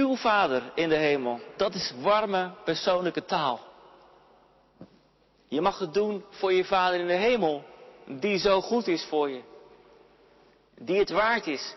Uw 0.10 0.16
Vader 0.16 0.72
in 0.76 0.90
de 0.90 0.96
hemel, 0.96 1.40
dat 1.58 1.74
is 1.74 1.94
warme 2.02 2.52
persoonlijke 2.64 3.26
taal. 3.26 3.60
Je 5.48 5.62
mag 5.62 5.80
het 5.80 5.94
doen 5.94 6.26
voor 6.30 6.54
je 6.54 6.66
Vader 6.66 7.00
in 7.00 7.08
de 7.08 7.14
hemel, 7.14 7.64
die 8.06 8.38
zo 8.38 8.62
goed 8.62 8.88
is 8.88 9.04
voor 9.04 9.30
je. 9.30 9.42
Die 10.78 11.00
het 11.00 11.10
waard 11.10 11.48
is 11.48 11.76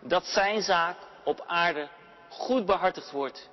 dat 0.00 0.26
zijn 0.26 0.62
zaak 0.62 0.96
op 1.24 1.44
aarde 1.46 1.88
goed 2.28 2.66
behartigd 2.66 3.10
wordt. 3.10 3.48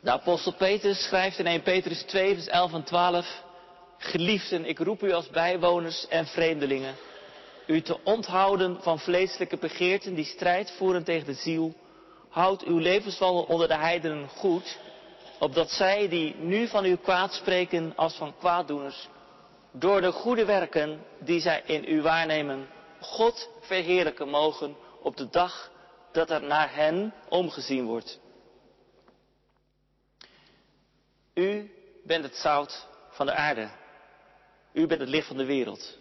De 0.00 0.10
apostel 0.10 0.52
Petrus 0.52 1.04
schrijft 1.04 1.38
in 1.38 1.46
1 1.46 1.62
Petrus 1.62 2.02
2, 2.02 2.34
vers 2.34 2.46
11 2.46 2.72
en 2.72 2.84
12. 2.84 3.42
Geliefden, 3.98 4.64
ik 4.64 4.78
roep 4.78 5.02
u 5.02 5.12
als 5.12 5.28
bijwoners 5.30 6.08
en 6.08 6.26
vreemdelingen 6.26 6.94
u 7.70 7.80
te 7.80 7.98
onthouden 8.04 8.82
van 8.82 8.98
vleeselijke 8.98 9.56
begeerten 9.56 10.14
die 10.14 10.24
strijd 10.24 10.70
voeren 10.70 11.04
tegen 11.04 11.26
de 11.26 11.34
ziel. 11.34 11.74
Houd 12.28 12.62
uw 12.62 12.78
levenswandel 12.78 13.42
onder 13.42 13.68
de 13.68 13.76
heidenen 13.76 14.28
goed, 14.28 14.78
opdat 15.38 15.70
zij 15.70 16.08
die 16.08 16.34
nu 16.36 16.68
van 16.68 16.84
u 16.84 16.96
kwaad 16.96 17.32
spreken 17.32 17.92
als 17.96 18.14
van 18.14 18.36
kwaaddoeners, 18.38 19.08
door 19.72 20.00
de 20.00 20.12
goede 20.12 20.44
werken 20.44 21.00
die 21.18 21.40
zij 21.40 21.62
in 21.66 21.84
u 21.88 22.02
waarnemen, 22.02 22.68
God 23.00 23.48
verheerlijken 23.60 24.28
mogen 24.28 24.76
op 25.02 25.16
de 25.16 25.28
dag 25.30 25.70
dat 26.12 26.30
er 26.30 26.42
naar 26.42 26.74
hen 26.74 27.14
omgezien 27.28 27.84
wordt. 27.84 28.20
U 31.34 31.70
bent 32.04 32.24
het 32.24 32.36
zout 32.36 32.86
van 33.10 33.26
de 33.26 33.32
aarde. 33.32 33.70
U 34.72 34.86
bent 34.86 35.00
het 35.00 35.08
licht 35.08 35.26
van 35.26 35.36
de 35.36 35.44
wereld. 35.44 35.98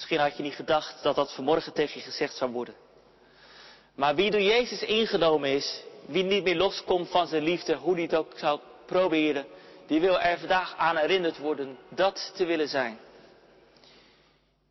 Misschien 0.00 0.18
had 0.18 0.36
je 0.36 0.42
niet 0.42 0.54
gedacht 0.54 1.02
dat 1.02 1.14
dat 1.14 1.34
vanmorgen 1.34 1.72
tegen 1.72 1.98
je 1.98 2.04
gezegd 2.04 2.36
zou 2.36 2.50
worden. 2.50 2.74
Maar 3.94 4.14
wie 4.14 4.30
door 4.30 4.40
Jezus 4.40 4.82
ingenomen 4.82 5.50
is, 5.50 5.82
wie 6.06 6.24
niet 6.24 6.44
meer 6.44 6.56
loskomt 6.56 7.10
van 7.10 7.26
zijn 7.26 7.42
liefde, 7.42 7.74
hoe 7.74 7.94
die 7.94 8.04
het 8.04 8.14
ook 8.14 8.32
zou 8.36 8.60
proberen, 8.86 9.46
die 9.86 10.00
wil 10.00 10.20
er 10.20 10.38
vandaag 10.38 10.74
aan 10.76 10.96
herinnerd 10.96 11.38
worden 11.38 11.78
dat 11.88 12.32
te 12.34 12.44
willen 12.44 12.68
zijn. 12.68 12.98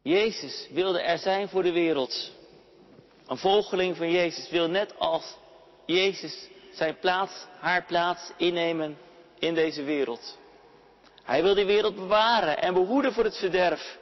Jezus 0.02 0.68
wilde 0.72 1.02
er 1.02 1.18
zijn 1.18 1.50
voor 1.50 1.64
de 1.64 1.72
wereld. 1.72 2.32
Een 3.28 3.38
volgeling 3.38 3.98
van 3.98 4.12
Jezus 4.12 4.50
wil 4.50 4.70
net 4.70 5.00
als 5.00 5.36
Jezus 5.86 6.48
zijn 6.72 7.00
plaats, 7.00 7.46
haar 7.60 7.86
plaats 7.86 8.32
innemen 8.38 8.98
in 9.40 9.54
deze 9.54 9.84
wereld. 9.84 10.38
Hij 11.24 11.44
wil 11.44 11.54
die 11.54 11.66
wereld 11.66 11.96
bewaren 11.96 12.62
en 12.62 12.74
behoeden 12.74 13.14
voor 13.14 13.24
het 13.24 13.38
verderf. 13.38 13.98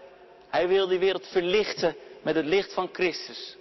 Hij 0.50 0.68
wil 0.68 0.88
die 0.88 1.00
wereld 1.00 1.28
verlichten 1.28 1.96
met 2.22 2.36
het 2.36 2.46
licht 2.46 2.74
van 2.74 2.90
Christus. 2.92 3.58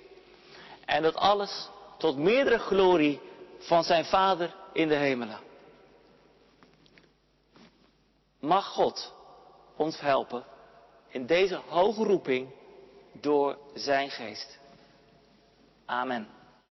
En 0.84 1.02
dat 1.02 1.14
alles 1.14 1.68
tot 1.98 2.16
meerdere 2.16 2.58
glorie 2.58 3.20
van 3.58 3.84
zijn 3.84 4.04
Vader 4.04 4.54
in 4.72 4.88
de 4.88 4.94
hemelen. 4.94 5.40
Mag 8.40 8.66
God 8.66 9.12
ons 9.76 10.00
helpen 10.00 10.44
in 11.08 11.26
deze 11.26 11.60
hoge 11.66 12.04
roeping 12.04 12.48
door 13.12 13.58
zijn 13.74 14.10
geest. 14.10 14.58
Amen. 15.84 16.35